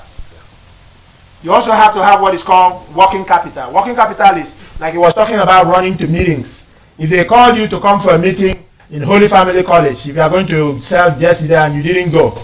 You 1.42 1.54
also 1.54 1.72
have 1.72 1.94
to 1.94 2.04
have 2.04 2.20
what 2.20 2.34
is 2.34 2.44
called 2.44 2.94
working 2.94 3.24
capital. 3.24 3.72
Working 3.72 3.96
capital 3.96 4.36
is 4.42 4.62
like 4.78 4.92
he 4.92 5.00
was 5.00 5.14
talking 5.14 5.36
about 5.36 5.68
running 5.68 5.98
to 6.00 6.08
meetings. 6.08 6.66
If 6.98 7.10
they 7.10 7.24
call 7.24 7.54
you 7.56 7.70
to 7.70 7.80
come 7.80 8.02
for 8.02 8.16
a 8.16 8.20
meeting 8.20 8.67
in 8.90 9.02
Holy 9.02 9.28
Family 9.28 9.64
College, 9.64 10.08
if 10.08 10.16
you 10.16 10.22
are 10.22 10.30
going 10.30 10.48
to 10.48 10.80
sell 10.80 11.18
Jesse 11.20 11.48
there 11.48 11.60
and 11.60 11.76
you 11.76 11.84
didn't 11.84 12.12
go, 12.12 12.38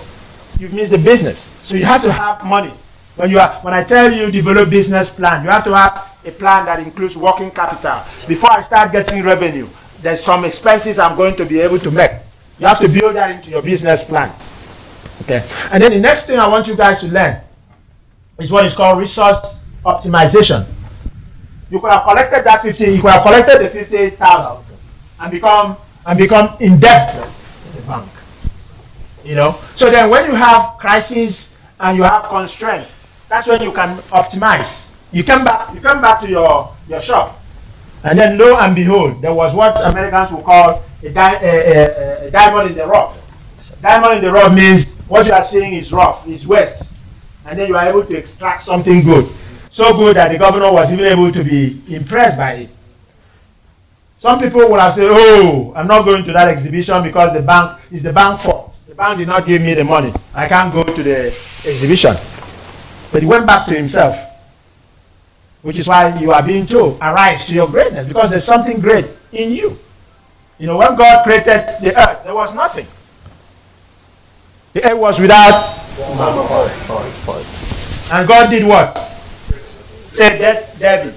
you've 0.59 0.73
missed 0.73 0.91
the 0.91 0.97
business. 0.97 1.39
So 1.63 1.75
you 1.75 1.85
have 1.85 2.01
to 2.03 2.11
have 2.11 2.43
money. 2.45 2.71
When 3.15 3.29
you 3.29 3.39
are, 3.39 3.49
when 3.61 3.73
I 3.73 3.83
tell 3.83 4.11
you 4.11 4.31
develop 4.31 4.69
business 4.69 5.09
plan, 5.09 5.43
you 5.43 5.49
have 5.49 5.63
to 5.65 5.75
have 5.75 6.19
a 6.25 6.31
plan 6.31 6.65
that 6.65 6.79
includes 6.79 7.15
working 7.15 7.51
capital. 7.51 8.01
Before 8.27 8.51
I 8.51 8.61
start 8.61 8.91
getting 8.91 9.23
revenue, 9.23 9.67
there's 10.01 10.21
some 10.21 10.43
expenses 10.45 10.99
I'm 10.99 11.15
going 11.15 11.35
to 11.37 11.45
be 11.45 11.59
able 11.61 11.79
to 11.79 11.91
make. 11.91 12.11
You 12.59 12.67
have 12.67 12.79
to 12.79 12.87
build 12.89 13.15
that 13.15 13.31
into 13.31 13.51
your 13.51 13.61
business 13.61 14.03
plan. 14.03 14.33
Okay. 15.21 15.47
And 15.71 15.81
then 15.81 15.91
the 15.91 15.99
next 15.99 16.25
thing 16.25 16.39
I 16.39 16.47
want 16.47 16.67
you 16.67 16.75
guys 16.75 16.99
to 16.99 17.07
learn 17.07 17.39
is 18.39 18.51
what 18.51 18.65
is 18.65 18.75
called 18.75 18.99
resource 18.99 19.59
optimization. 19.85 20.65
You 21.69 21.79
could 21.79 21.91
have 21.91 22.03
collected 22.03 22.43
that 22.43 22.61
50, 22.61 22.83
you 22.83 23.01
could 23.01 23.11
have 23.11 23.23
collected 23.23 23.63
the 23.63 23.69
50,000 23.69 24.77
and 25.21 25.31
become 25.31 25.77
and 26.05 26.17
become 26.17 26.55
in 26.59 26.79
debt 26.79 27.13
to 27.15 27.71
the 27.71 27.81
bank. 27.87 28.09
You 29.23 29.35
know? 29.35 29.51
So 29.75 29.89
then 29.89 30.09
when 30.09 30.25
you 30.25 30.35
have 30.35 30.77
crisis 30.77 31.51
and 31.79 31.97
you 31.97 32.03
have 32.03 32.23
constraint 32.25 32.87
that's 33.29 33.47
when 33.47 33.61
you 33.61 33.71
can 33.71 33.97
optimize. 34.11 34.87
You 35.11 35.23
come 35.23 35.43
back 35.43 35.73
you 35.73 35.79
come 35.79 36.01
back 36.01 36.21
to 36.21 36.29
your 36.29 36.75
your 36.87 36.99
shop. 36.99 37.39
And 38.03 38.19
then 38.19 38.37
lo 38.37 38.57
and 38.59 38.75
behold 38.75 39.21
there 39.21 39.33
was 39.33 39.55
what 39.55 39.77
americans 39.85 40.31
would 40.33 40.43
call 40.43 40.83
a, 41.03 41.09
di- 41.09 41.39
a, 41.41 41.47
a, 41.47 42.27
a 42.27 42.31
diamond 42.31 42.71
in 42.71 42.77
the 42.77 42.85
rough. 42.85 43.19
Diamond 43.81 44.19
in 44.19 44.25
the 44.25 44.31
rough 44.31 44.53
means 44.53 44.93
what 45.07 45.25
you 45.25 45.33
are 45.33 45.41
seeing 45.43 45.73
is 45.73 45.91
rough 45.91 46.27
is 46.27 46.47
waste. 46.47 46.93
And 47.45 47.59
then 47.59 47.67
you 47.67 47.75
are 47.75 47.87
able 47.87 48.05
to 48.05 48.17
extract 48.17 48.61
something 48.61 49.03
good. 49.03 49.29
So 49.69 49.97
good 49.97 50.15
that 50.15 50.31
the 50.31 50.37
governor 50.37 50.71
was 50.71 50.93
even 50.93 51.05
able 51.05 51.31
to 51.31 51.43
be 51.43 51.81
impressed 51.89 52.37
by 52.37 52.51
it 52.53 52.69
some 54.23 54.39
people 54.39 54.61
will 54.69 54.79
have 54.79 54.93
said, 54.93 55.09
"Oh, 55.11 55.73
I'm 55.75 55.85
not 55.85 56.05
going 56.05 56.23
to 56.23 56.31
that 56.31 56.47
exhibition 56.47 57.03
because 57.03 57.33
the 57.33 57.41
bank 57.41 57.77
is 57.91 58.03
the 58.03 58.13
bank 58.13 58.39
fault. 58.39 58.73
The 58.87 58.95
bank 58.95 59.17
did 59.17 59.27
not 59.27 59.45
give 59.45 59.61
me 59.61 59.73
the 59.73 59.83
money. 59.83 60.13
I 60.33 60.47
can't 60.47 60.71
go 60.71 60.81
to 60.85 61.03
the 61.03 61.27
exhibition." 61.67 62.15
But 63.11 63.21
he 63.21 63.27
went 63.27 63.45
back 63.45 63.67
to 63.67 63.75
himself, 63.75 64.15
which 65.61 65.77
is 65.77 65.89
why 65.89 66.17
you 66.19 66.31
are 66.31 66.41
being 66.41 66.65
told, 66.65 66.99
"Arise 67.01 67.43
to 67.51 67.53
your 67.53 67.67
greatness," 67.67 68.07
because 68.07 68.29
there's 68.29 68.45
something 68.45 68.79
great 68.79 69.07
in 69.33 69.51
you. 69.51 69.77
You 70.57 70.67
know, 70.67 70.77
when 70.77 70.95
God 70.95 71.25
created 71.25 71.83
the 71.83 71.91
earth, 71.91 72.23
there 72.23 72.33
was 72.33 72.55
nothing. 72.55 72.87
The 74.71 74.85
earth 74.87 74.99
was 74.99 75.19
without. 75.19 75.67
And 78.13 78.25
God 78.25 78.49
did 78.49 78.63
what? 78.65 78.97
Said 80.07 80.39
that 80.39 80.79
David. 80.79 81.13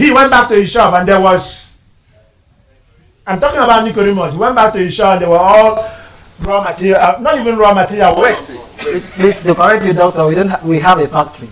He 0.00 0.10
went 0.10 0.30
back 0.30 0.48
to 0.48 0.54
his 0.56 0.70
shop 0.70 0.94
and 0.94 1.06
there 1.06 1.20
was. 1.20 1.65
I'm 3.26 3.40
talking 3.40 3.58
about 3.58 3.84
Nicodemus. 3.84 4.32
He 4.34 4.38
went 4.38 4.54
back 4.54 4.72
to 4.74 4.78
his 4.78 4.94
shop 4.94 5.14
and 5.14 5.22
they 5.22 5.28
were 5.28 5.38
all 5.38 5.90
raw 6.40 6.62
material, 6.62 7.00
uh, 7.00 7.18
not 7.20 7.38
even 7.38 7.56
raw 7.58 7.74
material, 7.74 8.14
waste. 8.20 8.60
Please, 8.78 9.10
please 9.16 9.40
to 9.40 9.54
correct 9.54 9.84
you, 9.84 9.92
doctor, 9.94 10.26
we 10.28 10.34
don't. 10.34 10.48
Ha- 10.48 10.60
we 10.64 10.78
have 10.78 10.98
a 11.00 11.08
factory. 11.08 11.48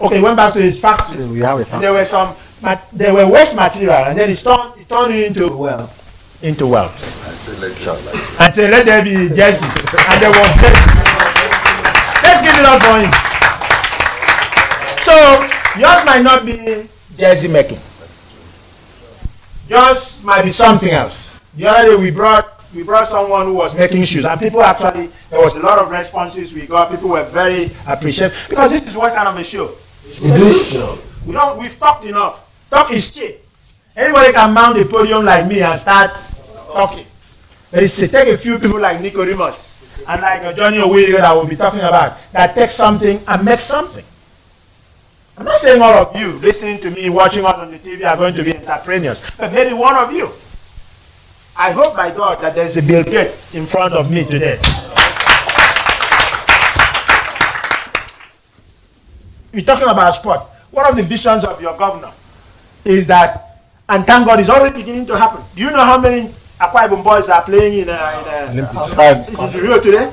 Okay, 0.00 0.16
he 0.16 0.22
went 0.22 0.36
back 0.36 0.54
to 0.54 0.62
his 0.62 0.78
factory. 0.80 1.26
We 1.26 1.40
have 1.40 1.58
a 1.58 1.60
And 1.60 1.66
factory. 1.66 1.80
there 1.86 1.92
were 1.92 2.04
some, 2.04 2.34
but 2.62 2.80
there 2.92 3.12
were 3.12 3.26
waste 3.28 3.54
material, 3.54 3.92
and 4.08 4.18
then 4.18 4.30
he 4.30 4.36
turned, 4.36 4.74
he 4.78 4.84
turned 4.84 5.12
it 5.12 5.26
into 5.26 5.54
Wealth. 5.54 6.40
into 6.42 6.66
wealth. 6.66 6.96
And 8.40 8.54
say, 8.54 8.70
let 8.70 8.86
there 8.86 9.02
be 9.02 9.28
Jesse. 9.34 9.64
And 9.66 10.22
there 10.22 10.30
was 10.30 10.48
Jesse. 10.62 10.86
Let's 12.22 12.40
give 12.40 12.56
it 12.56 12.64
up 12.64 12.80
for 12.80 12.96
him. 13.02 13.10
So 15.02 15.12
yours 15.78 16.04
might 16.06 16.22
not 16.22 16.46
be 16.46 16.88
Jesse 17.18 17.48
making. 17.48 17.78
Yours 19.68 20.24
might 20.24 20.42
be 20.42 20.50
something 20.50 20.90
else. 20.90 21.38
The 21.54 21.66
other 21.66 21.96
day 21.96 21.96
we 22.02 22.10
brought 22.10 22.54
we 22.74 22.82
brought 22.82 23.06
someone 23.06 23.46
who 23.46 23.54
was 23.54 23.74
making 23.74 24.04
shoes, 24.04 24.24
and 24.24 24.40
people 24.40 24.62
actually 24.62 25.08
there 25.30 25.40
was 25.40 25.56
a 25.56 25.60
lot 25.60 25.78
of 25.78 25.90
responses 25.90 26.54
we 26.54 26.66
got. 26.66 26.90
People 26.90 27.10
were 27.10 27.24
very 27.24 27.70
appreciative 27.86 28.36
because 28.48 28.70
this 28.70 28.86
is 28.86 28.96
what 28.96 29.14
kind 29.14 29.28
of 29.28 29.36
a 29.36 29.44
show. 29.44 29.70
We 30.22 30.30
do 30.30 30.50
show. 30.52 30.98
We 31.26 31.32
don't. 31.32 31.58
We've 31.58 31.78
talked 31.78 32.04
enough. 32.06 32.48
Talk 32.70 32.90
is 32.92 33.10
cheap. 33.10 33.36
Anybody 33.96 34.32
can 34.32 34.54
mount 34.54 34.78
a 34.78 34.84
podium 34.84 35.24
like 35.24 35.46
me 35.46 35.60
and 35.60 35.78
start 35.78 36.12
talking. 36.72 37.06
But 37.70 37.82
it's 37.82 37.96
to 37.96 38.08
take 38.08 38.28
a 38.28 38.38
few 38.38 38.58
people 38.58 38.80
like 38.80 39.00
Nico 39.02 39.24
Nicodemus 39.24 40.04
and 40.08 40.22
like 40.22 40.56
Johnny 40.56 40.78
Owiri 40.78 41.16
that 41.18 41.32
we'll 41.34 41.46
be 41.46 41.56
talking 41.56 41.80
about 41.80 42.16
that 42.32 42.54
take 42.54 42.70
something 42.70 43.20
and 43.26 43.44
make 43.44 43.58
something. 43.58 44.04
I'm 45.38 45.44
not 45.44 45.58
saying 45.58 45.80
all 45.80 45.94
of 45.94 46.16
you 46.16 46.32
listening 46.38 46.80
to 46.80 46.90
me, 46.90 47.08
watching 47.10 47.44
us 47.44 47.54
on 47.54 47.70
the 47.70 47.78
TV 47.78 48.04
are 48.04 48.16
going 48.16 48.34
to 48.34 48.42
be 48.42 48.56
entrepreneurs, 48.56 49.22
but 49.38 49.52
maybe 49.52 49.72
one 49.72 49.94
of 49.94 50.12
you. 50.12 50.28
I 51.56 51.70
hope 51.70 51.94
by 51.94 52.10
God 52.10 52.40
that 52.40 52.56
there's 52.56 52.76
a 52.76 52.82
Bill 52.82 53.04
Gates 53.04 53.54
in 53.54 53.64
front 53.64 53.94
of 53.94 54.10
me 54.10 54.24
today. 54.24 54.58
We're 59.54 59.64
talking 59.64 59.88
about 59.88 60.10
sport. 60.14 60.40
One 60.72 60.86
of 60.86 60.96
the 60.96 61.04
visions 61.04 61.44
of 61.44 61.62
your 61.62 61.78
governor 61.78 62.10
is 62.84 63.06
that, 63.06 63.62
and 63.88 64.04
thank 64.04 64.26
God, 64.26 64.40
it's 64.40 64.50
already 64.50 64.76
beginning 64.76 65.06
to 65.06 65.16
happen. 65.16 65.44
Do 65.54 65.62
you 65.62 65.70
know 65.70 65.84
how 65.84 66.00
many 66.00 66.26
Akwa 66.58 66.88
Ibom 66.88 67.04
boys 67.04 67.28
are 67.28 67.42
playing 67.42 67.82
in, 67.82 67.88
uh, 67.88 68.50
in, 68.52 68.58
uh, 68.64 69.52
in 69.54 69.60
Rio 69.60 69.80
today? 69.80 70.12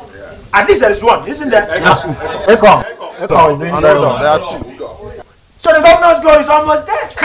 At 0.53 0.67
least 0.67 0.81
there 0.81 0.91
is 0.91 1.03
one, 1.03 1.27
isn't 1.27 1.49
there? 1.49 1.65
Ekong. 1.65 2.83
Ekong 3.17 3.53
is 3.53 3.59
doing 3.59 3.81
very 3.81 3.99
well. 3.99 4.74
So 5.65 5.73
the 5.73 5.81
governor's 5.81 6.19
goal 6.21 6.37
is 6.37 6.47
almost 6.47 6.85
there. 6.85 6.95
Let's 7.01 7.15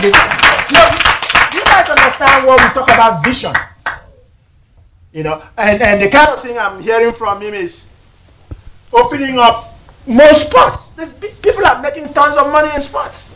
give- 0.00 0.16
you, 0.72 0.80
you 1.58 1.64
guys 1.66 1.86
understand 1.90 2.46
what 2.46 2.56
we 2.58 2.68
talk 2.72 2.88
about 2.88 3.22
vision. 3.22 3.52
You 5.12 5.24
know, 5.24 5.42
and, 5.58 5.82
and 5.82 6.00
the 6.00 6.08
kind 6.08 6.30
of 6.30 6.40
thing 6.40 6.56
I'm 6.56 6.80
hearing 6.80 7.12
from 7.12 7.42
him 7.42 7.52
is 7.52 7.84
opening 8.94 9.38
up 9.38 9.74
more 10.06 10.32
sports. 10.32 10.88
There's, 10.96 11.12
pe- 11.12 11.34
people 11.42 11.66
are 11.66 11.82
making 11.82 12.10
tons 12.14 12.38
of 12.38 12.50
money 12.50 12.70
in 12.74 12.80
sports. 12.80 13.28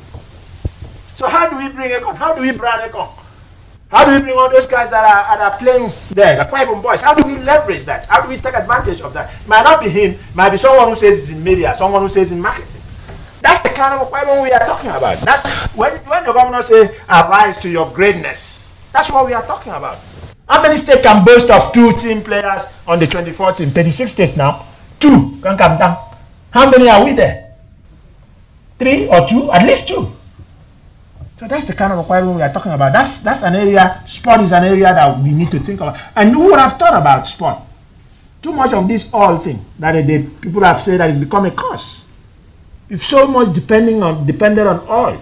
So 1.16 1.28
how 1.28 1.50
do 1.50 1.58
we 1.58 1.68
bring 1.68 1.90
Ekong? 1.90 2.16
How 2.16 2.34
do 2.34 2.40
we 2.40 2.56
brand 2.56 2.90
Ekong? 2.90 3.10
How 3.90 4.06
do 4.06 4.14
we 4.14 4.22
bring 4.22 4.38
all 4.38 4.48
those 4.48 4.66
guys 4.66 4.88
that 4.88 5.04
are, 5.04 5.36
that 5.36 5.52
are 5.52 5.58
playing 5.58 5.92
there, 6.12 6.42
the 6.42 6.50
Bible 6.50 6.80
boys? 6.80 7.02
How 7.02 7.12
do 7.12 7.28
we 7.28 7.36
leverage 7.40 7.84
that? 7.84 8.06
How 8.06 8.22
do 8.22 8.30
we 8.30 8.38
take 8.38 8.54
advantage 8.54 9.02
of 9.02 9.12
that? 9.12 9.30
Might 9.46 9.64
not 9.64 9.82
be 9.84 9.90
him, 9.90 10.16
might 10.34 10.48
be 10.48 10.56
someone 10.56 10.88
who 10.88 10.94
says 10.94 11.28
he's 11.28 11.36
in 11.36 11.44
media, 11.44 11.74
someone 11.74 12.00
who 12.00 12.08
says 12.08 12.32
in 12.32 12.40
marketing. 12.40 12.80
Kind 13.74 14.00
of 14.00 14.06
appointment 14.06 14.42
we 14.42 14.52
are 14.52 14.60
talking 14.60 14.90
about. 14.90 15.18
That's 15.18 15.42
when, 15.74 15.92
when 16.06 16.24
the 16.24 16.32
governor 16.32 16.62
say 16.62 16.96
arise 17.08 17.58
to 17.58 17.68
your 17.68 17.90
greatness. 17.90 18.72
That's 18.92 19.10
what 19.10 19.26
we 19.26 19.32
are 19.34 19.42
talking 19.42 19.72
about. 19.72 19.98
How 20.48 20.62
many 20.62 20.76
states 20.76 21.02
can 21.02 21.24
boast 21.24 21.50
of 21.50 21.72
two 21.72 21.92
team 21.96 22.22
players 22.22 22.66
on 22.86 23.00
the 23.00 23.06
24th 23.06 23.56
team? 23.58 23.70
36 23.70 24.12
states 24.12 24.36
now. 24.36 24.64
Two 25.00 25.40
can 25.42 25.58
come 25.58 25.76
down. 25.76 25.98
How 26.52 26.70
many 26.70 26.88
are 26.88 27.04
we 27.04 27.14
there? 27.14 27.56
Three 28.78 29.08
or 29.08 29.26
two? 29.28 29.50
At 29.50 29.66
least 29.66 29.88
two. 29.88 30.06
So 31.40 31.48
that's 31.48 31.66
the 31.66 31.74
kind 31.74 31.92
of 31.92 31.98
requirement 31.98 32.36
we 32.36 32.42
are 32.42 32.52
talking 32.52 32.70
about. 32.70 32.92
That's 32.92 33.18
that's 33.18 33.42
an 33.42 33.56
area. 33.56 34.04
Sport 34.06 34.42
is 34.42 34.52
an 34.52 34.62
area 34.62 34.94
that 34.94 35.18
we 35.18 35.32
need 35.32 35.50
to 35.50 35.58
think 35.58 35.80
about. 35.80 35.98
And 36.14 36.30
who 36.32 36.46
would 36.46 36.60
have 36.60 36.78
thought 36.78 36.94
about 36.94 37.26
sport? 37.26 37.58
Too 38.40 38.52
much 38.52 38.72
of 38.72 38.86
this 38.86 39.08
oil 39.12 39.38
thing 39.38 39.64
that 39.80 39.92
the 40.06 40.22
people 40.40 40.62
have 40.62 40.80
said 40.80 41.00
that 41.00 41.10
it's 41.10 41.18
become 41.18 41.46
a 41.46 41.50
curse. 41.50 42.03
It's 42.90 43.06
so 43.06 43.26
much 43.26 43.54
depending 43.54 44.02
on 44.02 44.26
dependent 44.26 44.68
on 44.68 44.80
oil. 44.88 45.18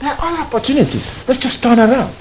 There 0.00 0.10
are 0.10 0.18
all 0.20 0.36
opportunities. 0.42 1.24
Let's 1.28 1.40
just 1.40 1.62
turn 1.62 1.78
around. 1.78 2.12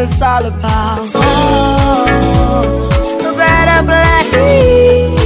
Is 0.00 0.22
all 0.22 0.44
about. 0.46 1.10
Oh, 1.14 2.08
a 3.20 3.36
better 3.36 3.86
place. 4.30 5.19